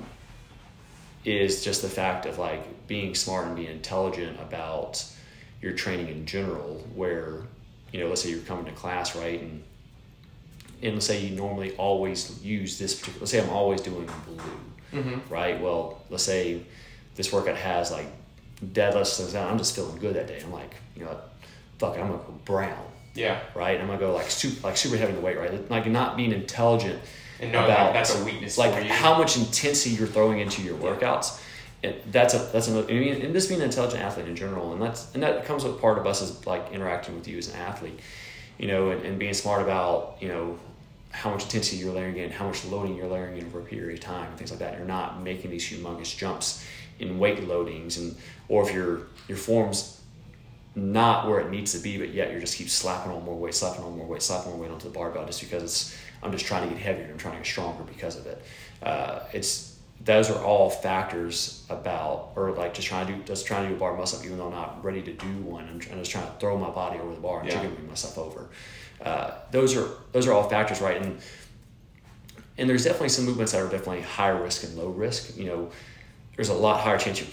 is 1.24 1.64
just 1.64 1.82
the 1.82 1.88
fact 1.88 2.26
of 2.26 2.38
like 2.38 2.86
being 2.86 3.14
smart 3.14 3.46
and 3.46 3.56
being 3.56 3.70
intelligent 3.70 4.40
about 4.40 5.04
your 5.60 5.72
training 5.72 6.08
in 6.08 6.24
general 6.24 6.86
where 6.94 7.42
you 7.92 8.00
know 8.00 8.08
let's 8.08 8.22
say 8.22 8.30
you're 8.30 8.38
coming 8.40 8.64
to 8.64 8.70
class 8.70 9.16
right 9.16 9.42
and 9.42 9.62
and 10.80 10.94
let's 10.94 11.06
say 11.06 11.20
you 11.20 11.34
normally 11.34 11.74
always 11.76 12.42
use 12.42 12.78
this 12.78 12.94
particular 12.94 13.20
let's 13.20 13.32
say 13.32 13.42
I'm 13.42 13.50
always 13.50 13.80
doing 13.80 14.08
blue 14.26 14.38
Mm-hmm. 14.92 15.32
right? 15.32 15.60
Well, 15.60 16.00
let's 16.08 16.24
say 16.24 16.62
this 17.14 17.32
workout 17.32 17.56
has 17.56 17.90
like 17.90 18.06
deadlifts, 18.64 19.32
that, 19.32 19.50
I'm 19.50 19.58
just 19.58 19.74
feeling 19.74 19.98
good 19.98 20.14
that 20.16 20.28
day. 20.28 20.40
I'm 20.42 20.52
like, 20.52 20.74
you 20.96 21.04
know, 21.04 21.16
fuck 21.78 21.96
it, 21.96 22.00
I'm 22.00 22.08
gonna 22.08 22.22
go 22.22 22.34
brown, 22.44 22.86
Yeah. 23.14 23.40
right? 23.54 23.80
I'm 23.80 23.86
gonna 23.86 23.98
go 23.98 24.14
like 24.14 24.30
super, 24.30 24.66
like 24.66 24.76
super 24.76 24.96
heavy 24.96 25.10
in 25.10 25.16
the 25.16 25.22
weight, 25.22 25.38
right? 25.38 25.70
Like 25.70 25.86
not 25.86 26.16
being 26.16 26.32
intelligent 26.32 27.00
And 27.40 27.52
knowing 27.52 27.64
about 27.64 27.92
that's 27.92 28.14
a 28.14 28.24
weakness 28.24 28.58
like 28.58 28.74
how 28.84 29.18
much 29.18 29.36
intensity 29.36 29.94
you're 29.96 30.06
throwing 30.06 30.40
into 30.40 30.62
your 30.62 30.76
workouts. 30.78 31.40
And 31.82 31.94
that's 32.10 32.34
a 32.34 32.38
that's 32.38 32.66
another. 32.68 32.92
I 32.92 32.98
mean, 32.98 33.22
and 33.22 33.32
just 33.32 33.48
being 33.48 33.60
an 33.60 33.66
intelligent 33.66 34.02
athlete 34.02 34.26
in 34.26 34.34
general, 34.34 34.72
and 34.72 34.82
that's 34.82 35.14
and 35.14 35.22
that 35.22 35.44
comes 35.44 35.62
with 35.64 35.80
part 35.80 35.96
of 35.98 36.06
us 36.06 36.20
is 36.22 36.44
like 36.46 36.72
interacting 36.72 37.14
with 37.14 37.28
you 37.28 37.38
as 37.38 37.48
an 37.48 37.56
athlete, 37.60 38.00
you 38.58 38.66
know, 38.66 38.90
and, 38.90 39.02
and 39.04 39.18
being 39.18 39.32
smart 39.34 39.62
about 39.62 40.16
you 40.20 40.26
know 40.28 40.58
how 41.10 41.30
much 41.30 41.44
intensity 41.44 41.76
you're 41.76 41.94
layering 41.94 42.16
in, 42.16 42.30
how 42.30 42.46
much 42.46 42.64
loading 42.64 42.96
you're 42.96 43.06
layering 43.08 43.38
in 43.38 43.46
over 43.46 43.60
a 43.60 43.62
period 43.62 43.96
of 43.96 44.04
time, 44.04 44.26
and 44.28 44.36
things 44.36 44.50
like 44.50 44.58
that. 44.60 44.76
You're 44.76 44.86
not 44.86 45.22
making 45.22 45.50
these 45.52 45.64
humongous 45.68 46.16
jumps 46.16 46.64
in 46.98 47.18
weight 47.18 47.38
loadings, 47.46 47.96
and 47.96 48.16
or 48.48 48.68
if 48.68 48.74
your 48.74 49.02
your 49.28 49.38
form's 49.38 49.97
not 50.78 51.28
where 51.28 51.40
it 51.40 51.50
needs 51.50 51.72
to 51.72 51.78
be, 51.78 51.98
but 51.98 52.12
yet 52.14 52.30
you're 52.30 52.40
just 52.40 52.56
keep 52.56 52.68
slapping 52.68 53.12
on 53.12 53.24
more 53.24 53.36
weight, 53.36 53.54
slapping 53.54 53.84
on 53.84 53.96
more 53.96 54.06
weight, 54.06 54.22
slapping 54.22 54.52
more 54.52 54.60
weight 54.60 54.70
onto 54.70 54.88
the 54.88 54.94
barbell 54.94 55.26
just 55.26 55.40
because 55.40 55.62
it's 55.62 55.98
I'm 56.22 56.32
just 56.32 56.46
trying 56.46 56.68
to 56.68 56.74
get 56.74 56.82
heavier, 56.82 57.08
I'm 57.10 57.18
trying 57.18 57.34
to 57.34 57.38
get 57.40 57.46
stronger 57.46 57.84
because 57.84 58.16
of 58.16 58.26
it. 58.26 58.42
Uh, 58.82 59.20
it's 59.32 59.76
those 60.00 60.30
are 60.30 60.42
all 60.44 60.70
factors 60.70 61.64
about, 61.70 62.30
or 62.36 62.52
like 62.52 62.72
just 62.74 62.86
trying 62.86 63.06
to 63.08 63.12
do, 63.14 63.22
just 63.24 63.46
trying 63.46 63.64
to 63.64 63.68
do 63.70 63.74
a 63.74 63.78
bar 63.78 63.96
muscle 63.96 64.20
up, 64.20 64.24
even 64.24 64.38
though 64.38 64.46
I'm 64.46 64.52
not 64.52 64.84
ready 64.84 65.02
to 65.02 65.12
do 65.12 65.26
one. 65.42 65.64
I'm, 65.64 65.74
I'm 65.92 65.98
just 65.98 66.10
trying 66.10 66.26
to 66.26 66.32
throw 66.38 66.56
my 66.56 66.70
body 66.70 66.98
over 67.00 67.14
the 67.14 67.20
bar 67.20 67.40
and 67.40 67.48
Yeah. 67.48 67.54
chicken 67.54 67.74
wing 67.76 67.88
myself 67.88 68.16
over. 68.16 68.48
Uh, 69.04 69.32
those 69.50 69.76
are 69.76 69.88
those 70.12 70.26
are 70.26 70.32
all 70.32 70.48
factors, 70.48 70.80
right? 70.80 71.00
And 71.00 71.18
and 72.58 72.68
there's 72.68 72.84
definitely 72.84 73.08
some 73.10 73.24
movements 73.24 73.52
that 73.52 73.60
are 73.60 73.68
definitely 73.68 74.02
high 74.02 74.28
risk 74.28 74.64
and 74.64 74.76
low 74.76 74.88
risk. 74.88 75.36
You 75.36 75.44
know, 75.46 75.70
there's 76.36 76.48
a 76.48 76.54
lot 76.54 76.80
higher 76.80 76.98
chance 76.98 77.20
you're 77.20 77.28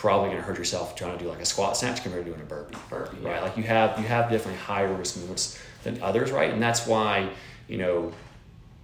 probably 0.00 0.30
going 0.30 0.40
to 0.40 0.42
hurt 0.42 0.56
yourself 0.56 0.96
trying 0.96 1.12
to 1.12 1.22
do 1.22 1.28
like 1.28 1.40
a 1.40 1.44
squat 1.44 1.76
snatch 1.76 2.02
compared 2.02 2.24
to 2.24 2.30
doing 2.30 2.40
a 2.40 2.44
burpee. 2.44 2.74
Burpee, 2.88 3.18
right? 3.18 3.34
yeah. 3.34 3.42
Like 3.42 3.58
you 3.58 3.64
have 3.64 3.98
you 3.98 4.06
have 4.06 4.30
definitely 4.30 4.58
higher 4.58 4.90
risk 4.94 5.18
movements 5.18 5.60
than 5.84 6.02
others, 6.02 6.32
right? 6.32 6.50
And 6.50 6.62
that's 6.62 6.86
why 6.86 7.28
you 7.68 7.76
know 7.76 8.10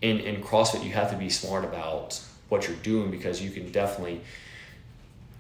in 0.03 0.21
in 0.21 0.43
CrossFit 0.43 0.85
you 0.85 0.93
have 0.93 1.11
to 1.11 1.17
be 1.17 1.31
smart 1.31 1.65
about 1.65 2.21
what 2.51 2.69
you're 2.69 2.77
doing 2.77 3.11
because 3.11 3.41
you 3.41 3.51
can 3.51 3.73
definitely 3.73 4.21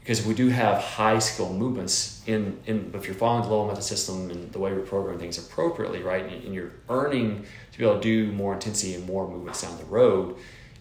because 0.01 0.25
we 0.25 0.33
do 0.33 0.49
have 0.49 0.81
high 0.81 1.19
skill 1.19 1.53
movements 1.53 2.23
in, 2.27 2.59
in 2.65 2.93
if 2.95 3.05
you're 3.05 3.15
following 3.15 3.43
the 3.43 3.55
low 3.55 3.67
method 3.67 3.83
system 3.83 4.31
and 4.31 4.51
the 4.53 4.59
way 4.59 4.73
we 4.73 4.81
program 4.81 5.19
things 5.19 5.37
appropriately, 5.37 6.03
right, 6.03 6.25
and, 6.25 6.45
and 6.45 6.55
you're 6.55 6.73
earning 6.89 7.45
to 7.73 7.79
be 7.79 7.85
able 7.85 7.97
to 7.97 8.01
do 8.01 8.33
more 8.33 8.55
intensity 8.55 8.95
and 8.95 9.05
more 9.05 9.29
movements 9.29 9.61
down 9.61 9.77
the 9.77 9.85
road, 9.85 10.37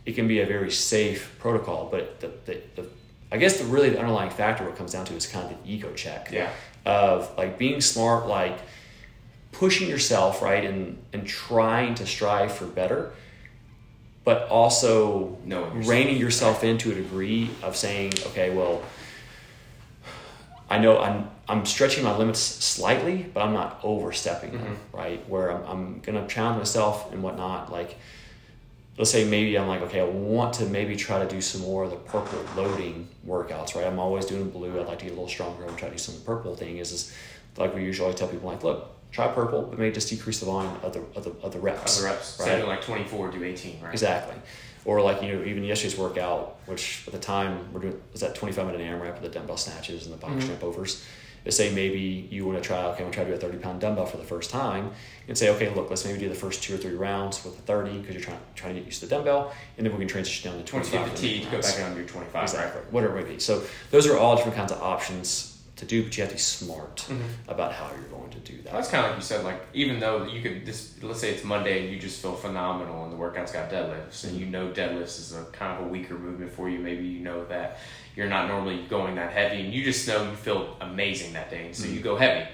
it 0.06 0.14
can 0.14 0.28
be 0.28 0.40
a 0.40 0.46
very 0.46 0.72
safe 0.72 1.36
protocol. 1.40 1.90
But 1.92 2.22
the, 2.22 2.32
the, 2.46 2.62
the 2.76 2.88
I 3.32 3.38
guess 3.38 3.58
the 3.58 3.66
really 3.66 3.90
the 3.90 4.00
underlying 4.00 4.30
factor 4.30 4.64
what 4.64 4.74
it 4.74 4.78
comes 4.78 4.94
down 4.94 5.06
to 5.06 5.14
is 5.16 5.26
kind 5.28 5.52
of 5.52 5.64
the 5.64 5.70
ego 5.70 5.92
check 5.94 6.30
Yeah. 6.32 6.50
of 6.86 7.36
like 7.38 7.58
being 7.58 7.82
smart, 7.82 8.28
like 8.28 8.58
pushing 9.52 9.90
yourself, 9.90 10.42
right, 10.42 10.64
and 10.64 10.98
and 11.14 11.26
trying 11.28 11.96
to 11.96 12.06
strive 12.06 12.52
for 12.54 12.66
better, 12.66 13.12
but 14.24 14.48
also 14.50 15.38
Knowing 15.46 15.76
yourself. 15.78 15.88
reining 15.88 16.18
yourself 16.18 16.64
in 16.64 16.78
to 16.80 16.92
a 16.92 16.96
degree 16.96 17.50
of 17.64 17.76
saying, 17.76 18.14
okay, 18.28 18.50
well, 18.56 18.82
I 20.70 20.80
know 20.80 21.00
I'm 21.00 21.30
I'm 21.48 21.66
stretching 21.66 22.04
my 22.04 22.16
limits 22.18 22.40
slightly, 22.40 23.24
but 23.34 23.44
I'm 23.44 23.54
not 23.54 23.80
overstepping 23.84 24.52
them, 24.54 24.62
mm-hmm. 24.62 24.98
right? 24.98 25.30
Where 25.30 25.52
I'm, 25.52 25.64
I'm 25.66 26.00
gonna 26.00 26.28
challenge 26.28 26.58
myself 26.58 27.12
and 27.14 27.22
whatnot. 27.22 27.72
Like, 27.72 27.98
let's 28.98 29.12
say 29.12 29.26
maybe 29.26 29.58
I'm 29.58 29.68
like, 29.68 29.82
okay, 29.82 30.00
I 30.00 30.06
want 30.06 30.54
to 30.56 30.66
maybe 30.66 30.96
try 30.96 31.20
to 31.24 31.28
do 31.30 31.42
some 31.42 31.62
more 31.62 31.84
of 31.84 31.90
the 31.92 31.98
purple 31.98 32.40
loading 32.56 33.08
workouts, 33.28 33.76
right? 33.76 33.86
I'm 33.86 34.00
always 34.00 34.26
doing 34.26 34.50
blue. 34.50 34.80
I'd 34.80 34.88
like 34.88 35.00
to 35.00 35.06
get 35.06 35.12
a 35.12 35.16
little 35.16 35.28
stronger. 35.28 35.64
I'm 35.64 35.76
trying 35.76 35.92
to 35.92 35.98
do 35.98 36.04
some 36.04 36.16
of 36.16 36.22
the 36.22 36.26
purple 36.26 36.56
thing. 36.56 36.78
Is 36.78 36.92
is 36.92 37.14
like 37.58 37.74
we 37.76 37.84
usually 37.84 38.14
tell 38.14 38.28
people, 38.28 38.50
like, 38.50 38.64
look, 38.64 38.90
try 39.12 39.28
purple, 39.28 39.64
but 39.64 39.78
maybe 39.80 39.94
just 39.94 40.10
decrease 40.10 40.40
the 40.40 40.46
volume 40.46 40.74
of 40.84 40.94
the 40.94 41.00
of 41.16 41.24
the, 41.26 41.32
of 41.46 41.52
the 41.54 41.60
reps. 41.60 42.00
Other 42.00 42.08
reps. 42.14 42.40
right? 42.40 42.60
Of 42.62 42.68
like 42.68 42.82
24, 42.82 43.32
do 43.32 43.44
18, 43.44 43.82
right? 43.82 43.92
Exactly. 43.92 44.36
Or 44.86 45.02
like 45.02 45.22
you 45.24 45.34
know, 45.34 45.44
even 45.44 45.64
yesterday's 45.64 45.98
workout, 45.98 46.58
which 46.68 47.04
at 47.08 47.14
the 47.14 47.20
time 47.20 47.74
we're 47.74 47.82
doing 47.82 48.02
was 48.12 48.22
that 48.22 48.36
twenty 48.36 48.54
five 48.54 48.66
minute 48.68 48.82
AMRAP 48.82 49.14
with 49.20 49.24
the 49.24 49.30
dumbbell 49.40 49.58
snatches 49.58 50.06
and 50.06 50.14
the 50.14 50.18
box 50.20 50.44
Mhm. 50.44 50.48
jump 50.48 50.64
overs. 50.64 51.04
To 51.46 51.52
say 51.52 51.72
maybe 51.74 52.28
you 52.32 52.44
want 52.46 52.58
to 52.62 52.68
try, 52.68 52.78
okay, 52.86 53.04
I'm 53.04 53.12
gonna 53.12 53.12
try 53.14 53.24
to 53.24 53.30
do 53.30 53.36
a 53.36 53.40
thirty 53.40 53.60
pound 53.60 53.80
dumbbell 53.80 54.08
for 54.08 54.18
the 54.18 54.24
first 54.24 54.50
time, 54.50 54.92
and 55.28 55.38
say, 55.38 55.50
okay, 55.52 55.70
look, 55.74 55.92
let's 55.92 56.04
maybe 56.04 56.18
do 56.18 56.28
the 56.28 56.34
first 56.36 56.64
two 56.64 56.74
or 56.74 56.78
three 56.78 56.96
rounds 56.96 57.46
with 57.46 57.56
the 57.56 57.62
thirty 57.62 58.00
because 58.00 58.16
you're 58.16 58.24
trying 58.24 58.40
trying 58.56 58.74
to 58.74 58.80
get 58.80 58.86
used 58.88 59.00
to 59.02 59.06
the 59.06 59.16
dumbbell, 59.16 59.54
and 59.78 59.86
then 59.86 59.94
we 59.94 60.00
can 60.00 60.08
transition 60.08 60.52
down 60.52 60.64
to 60.64 60.76
Once 60.76 60.90
twenty 60.90 61.04
you 61.06 61.10
get 61.12 61.18
fatigued, 61.20 61.52
go 61.52 61.62
back 61.62 61.78
down 61.78 61.92
to 61.92 61.98
your 62.00 62.08
25, 62.08 62.42
Exactly. 62.44 62.82
right? 62.82 62.92
Whatever 62.92 63.20
it 63.20 63.26
may 63.28 63.34
be. 63.34 63.40
So 63.40 63.64
those 63.92 64.08
are 64.08 64.18
all 64.18 64.36
different 64.36 64.58
kinds 64.58 64.72
of 64.72 64.82
options 64.82 65.55
to 65.78 65.86
do, 65.86 66.04
but 66.04 66.16
you 66.16 66.22
have 66.24 66.30
to 66.32 66.36
be 66.36 66.40
smart 66.42 67.06
Mhm. 67.10 67.22
about 67.50 67.74
how 67.74 67.90
you're 67.92 68.08
going 68.10 68.30
to 68.32 68.40
do 68.40 68.62
that. 68.64 68.72
That's 68.74 68.88
kind 68.90 69.04
of 69.06 69.12
like 69.12 69.18
you 69.20 69.24
said, 69.26 69.44
like 69.44 69.62
even 69.74 70.00
though 70.00 70.24
you 70.26 70.42
could 70.42 70.66
this, 70.66 70.94
let's 71.02 71.20
say 71.20 71.32
it's 71.32 71.44
Monday 71.44 71.84
and 71.84 71.94
you 71.94 72.00
just 72.00 72.22
feel 72.22 72.34
phenomenal 72.36 73.04
and 73.04 73.12
the 73.12 73.18
workout's 73.18 73.52
got 73.52 73.70
deadlifts 73.70 74.24
and 74.24 74.40
you 74.40 74.46
know 74.46 74.70
deadlifts 74.70 75.20
is 75.20 75.34
a 75.36 75.44
kind 75.52 75.78
of 75.80 75.86
a 75.86 75.90
weaker 75.90 76.14
movement 76.16 76.52
for 76.54 76.70
you. 76.70 76.80
Maybe 76.80 77.04
you 77.06 77.20
know 77.20 77.44
that 77.46 77.80
you're 78.16 78.30
not 78.30 78.48
normally 78.48 78.86
going 78.90 79.16
that 79.16 79.34
heavy 79.34 79.62
and 79.64 79.74
you 79.74 79.84
just 79.84 80.08
know 80.08 80.24
you 80.30 80.36
feel 80.38 80.78
amazing 80.80 81.34
that 81.34 81.50
day, 81.50 81.66
and 81.66 81.76
so 81.76 81.88
you 81.88 82.00
go 82.00 82.16
heavy. 82.16 82.48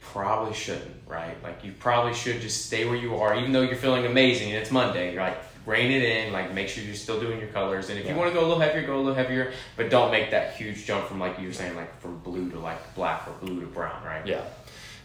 Probably 0.00 0.54
shouldn't, 0.54 1.02
right? 1.06 1.40
Like 1.42 1.62
you 1.64 1.72
probably 1.78 2.14
should 2.14 2.40
just 2.40 2.66
stay 2.66 2.84
where 2.84 2.96
you 2.96 3.16
are, 3.16 3.36
even 3.38 3.52
though 3.52 3.60
you're 3.62 3.76
feeling 3.76 4.06
amazing 4.06 4.48
and 4.50 4.58
it's 4.58 4.70
Monday. 4.70 5.12
You're 5.12 5.22
like 5.22 5.38
rein 5.70 5.90
it 5.90 6.02
in, 6.02 6.32
like 6.32 6.52
make 6.52 6.68
sure 6.68 6.82
you're 6.82 6.94
still 6.94 7.20
doing 7.20 7.38
your 7.38 7.48
colors. 7.48 7.88
And 7.90 7.98
if 7.98 8.06
you 8.08 8.14
want 8.14 8.28
to 8.32 8.34
go 8.34 8.40
a 8.44 8.48
little 8.48 8.60
heavier, 8.60 8.82
go 8.86 8.96
a 8.96 8.98
little 8.98 9.14
heavier, 9.14 9.52
but 9.76 9.88
don't 9.90 10.10
make 10.10 10.30
that 10.32 10.56
huge 10.56 10.84
jump 10.84 11.06
from 11.06 11.18
like 11.20 11.38
you 11.38 11.46
were 11.46 11.52
saying, 11.54 11.76
like 11.76 12.00
from 12.00 12.18
blue 12.18 12.50
to 12.50 12.58
like 12.58 12.94
black 12.94 13.26
or 13.28 13.32
blue 13.44 13.60
to 13.60 13.66
brown, 13.66 14.02
right? 14.04 14.26
Yeah, 14.26 14.42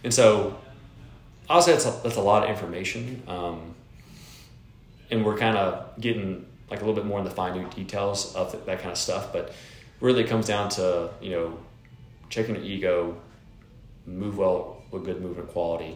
and 0.04 0.14
so 0.14 0.58
I'll 1.50 1.62
say 1.62 1.72
that's 1.74 1.86
a, 1.86 2.00
that's 2.04 2.16
a 2.16 2.22
lot 2.22 2.44
of 2.44 2.50
information, 2.50 3.22
um, 3.28 3.76
and 5.12 5.24
we're 5.24 5.38
kind 5.38 5.58
of 5.58 6.00
getting 6.02 6.46
like 6.70 6.82
a 6.82 6.86
little 6.86 6.96
bit 6.96 7.06
more 7.06 7.20
in 7.20 7.26
the 7.26 7.32
fine 7.32 7.70
details 7.70 8.34
of 8.36 8.52
th- 8.52 8.66
that 8.66 8.80
kind 8.80 8.92
of 8.92 8.98
stuff. 8.98 9.32
But 9.32 9.54
really, 10.02 10.24
it 10.24 10.28
comes 10.28 10.48
down 10.48 10.70
to 10.70 11.12
you 11.22 11.30
know 11.32 11.58
checking 12.30 12.56
your 12.56 12.64
ego, 12.64 13.18
move 14.08 14.38
well 14.38 14.82
with 14.92 15.06
good 15.06 15.22
movement 15.22 15.50
quality, 15.50 15.96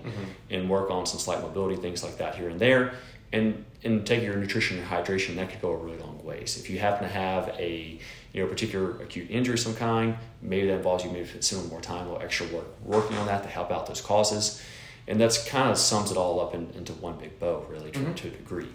and 0.49 0.69
work 0.69 0.91
on 0.91 1.05
some 1.05 1.19
slight 1.19 1.41
mobility 1.41 1.75
things 1.75 2.03
like 2.03 2.17
that 2.17 2.35
here 2.35 2.49
and 2.49 2.59
there. 2.59 2.93
And, 3.31 3.63
and 3.83 4.05
take 4.07 4.23
your 4.23 4.35
nutrition 4.37 4.79
and 4.79 4.87
hydration 4.87 5.35
that 5.35 5.51
could 5.51 5.61
go 5.61 5.69
a 5.71 5.77
really 5.77 5.99
long 5.99 6.19
ways. 6.23 6.57
If 6.59 6.69
you 6.69 6.79
happen 6.79 7.07
to 7.07 7.13
have 7.13 7.49
a 7.59 7.99
you 8.33 8.41
know 8.43 8.47
particular 8.49 9.01
acute 9.03 9.29
injury 9.29 9.53
of 9.53 9.59
some 9.59 9.75
kind, 9.75 10.17
maybe 10.41 10.67
that 10.67 10.77
involves 10.77 11.03
you 11.05 11.11
maybe 11.11 11.27
consuming 11.29 11.69
more 11.69 11.79
time, 11.79 12.07
a 12.07 12.11
little 12.11 12.23
extra 12.25 12.47
work 12.47 12.65
working 12.83 13.17
on 13.17 13.27
that 13.27 13.43
to 13.43 13.49
help 13.49 13.69
out 13.71 13.85
those 13.85 14.01
causes. 14.01 14.61
And 15.07 15.19
that's 15.21 15.47
kind 15.47 15.69
of 15.69 15.77
sums 15.77 16.11
it 16.11 16.17
all 16.17 16.39
up 16.39 16.53
in, 16.55 16.69
into 16.75 16.93
one 16.93 17.17
big 17.17 17.39
bow, 17.39 17.65
really, 17.69 17.91
to, 17.91 17.99
Mhm. 17.99 18.15
to 18.15 18.27
a 18.27 18.31
degree. 18.31 18.67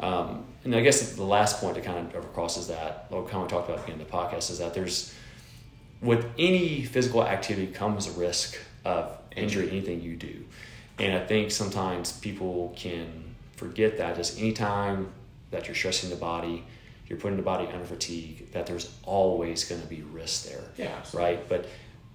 Um, 0.00 0.44
and 0.64 0.74
I 0.74 0.80
guess 0.80 1.12
the 1.12 1.24
last 1.24 1.60
point 1.60 1.74
to 1.76 1.80
kind 1.82 1.98
of 1.98 2.12
overcross 2.24 2.56
is 2.58 2.68
that, 2.68 3.06
what 3.10 3.28
kind 3.28 3.42
of 3.44 3.48
talked 3.50 3.68
about 3.68 3.80
at 3.80 3.86
the 3.86 3.92
beginning 3.92 4.06
of 4.06 4.10
the 4.10 4.16
podcast, 4.16 4.50
is 4.50 4.58
that 4.58 4.72
there's 4.74 5.14
with 6.00 6.24
any 6.38 6.84
physical 6.84 7.26
activity 7.26 7.66
comes 7.72 8.06
a 8.06 8.12
risk 8.12 8.56
of 8.84 9.16
injury, 9.36 9.68
anything 9.70 10.00
you 10.00 10.16
do. 10.16 10.44
And 10.98 11.12
I 11.16 11.24
think 11.26 11.50
sometimes 11.50 12.12
people 12.12 12.72
can 12.76 13.27
forget 13.58 13.98
that 13.98 14.16
just 14.16 14.38
anytime 14.38 15.08
that 15.50 15.66
you're 15.66 15.74
stressing 15.74 16.10
the 16.10 16.16
body, 16.16 16.64
you're 17.06 17.18
putting 17.18 17.36
the 17.36 17.42
body 17.42 17.66
under 17.66 17.84
fatigue, 17.84 18.52
that 18.52 18.66
there's 18.66 18.92
always 19.02 19.64
going 19.64 19.80
to 19.80 19.86
be 19.86 20.02
risk 20.02 20.46
there, 20.48 20.62
Yeah, 20.76 20.94
absolutely. 20.98 21.30
right? 21.30 21.48
But 21.48 21.66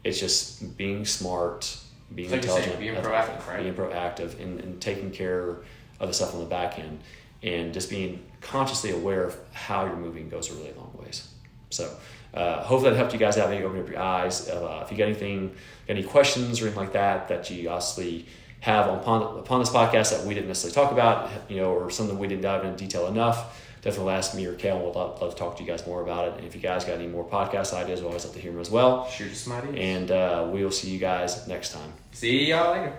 it's 0.04 0.20
just 0.20 0.78
being 0.78 1.06
smart, 1.06 1.78
being 2.14 2.30
Like 2.32 2.42
intelligent, 2.42 2.80
being 2.80 2.96
proactive, 2.96 3.48
right? 3.48 3.64
Being 3.64 3.74
proactive 3.74 4.40
and, 4.40 4.60
and 4.60 4.82
taking 4.82 5.12
care 5.12 5.58
of 6.00 6.08
the 6.08 6.14
stuff 6.14 6.34
on 6.34 6.40
the 6.42 6.46
back 6.46 6.80
end 6.80 7.00
and 7.42 7.74
just 7.74 7.90
being 7.90 8.24
consciously 8.42 8.92
aware 8.92 9.24
of 9.26 9.38
how 9.52 9.86
you're 9.86 9.96
moving 9.96 10.30
goes 10.30 10.50
a 10.52 10.54
really 10.54 10.74
long 10.74 10.94
ways. 11.02 11.28
So 11.72 11.94
uh, 12.34 12.62
hopefully 12.64 12.92
that 12.92 12.98
helped 12.98 13.14
you 13.14 13.20
guys 13.20 13.38
out, 13.38 13.50
maybe 13.50 13.64
open 13.64 13.80
up 13.82 13.90
your 13.90 14.00
eyes. 14.00 14.48
Uh, 14.48 14.82
if 14.86 14.92
you 14.92 14.98
got 14.98 15.06
anything, 15.06 15.56
any 15.90 16.04
questions 16.04 16.62
or 16.62 16.66
anything 16.66 16.84
like 16.84 16.94
that 16.94 17.28
that 17.30 17.50
you 17.50 17.70
obviously 17.70 18.26
have 18.64 18.88
upon 18.88 19.40
upon 19.40 19.60
this 19.60 19.70
podcast 19.70 20.18
that 20.18 20.26
we 20.26 20.34
didn't 20.34 20.48
necessarily 20.48 20.74
talk 20.74 20.94
about, 20.94 21.30
you 21.50 21.58
know, 21.58 21.74
or 21.74 21.92
something 21.92 22.18
we 22.18 22.28
didn't 22.28 22.44
dive 22.44 22.64
into 22.64 22.78
detail 22.78 23.08
enough, 23.08 23.62
definitely 23.82 24.14
ask 24.14 24.34
me 24.34 24.46
or 24.46 24.54
Kale. 24.54 24.80
We'll 24.80 24.94
love, 24.94 25.22
love 25.22 25.32
to 25.32 25.38
talk 25.38 25.58
to 25.58 25.64
you 25.64 25.68
guys 25.68 25.86
more 25.86 26.02
about 26.02 26.30
it. 26.30 26.38
And 26.38 26.48
if 26.48 26.56
you 26.56 26.62
guys 26.62 26.86
got 26.86 26.94
any 26.94 27.08
more 27.08 27.26
podcast 27.26 27.74
ideas, 27.74 28.00
we'll 28.00 28.08
always 28.08 28.24
love 28.24 28.34
to 28.36 28.40
hear 28.40 28.54
them 28.54 28.62
as 28.62 28.72
well. 28.72 29.10
Shoot 29.10 29.34
us 29.34 29.40
some 29.40 29.52
ideas. 29.52 29.76
And 29.78 30.12
uh, 30.12 30.50
we 30.50 30.64
will 30.64 30.72
see 30.72 30.92
you 30.92 30.98
guys 30.98 31.46
next 31.46 31.74
time. 31.74 31.92
See 32.14 32.46
y'all 32.46 32.72
later. 32.72 32.98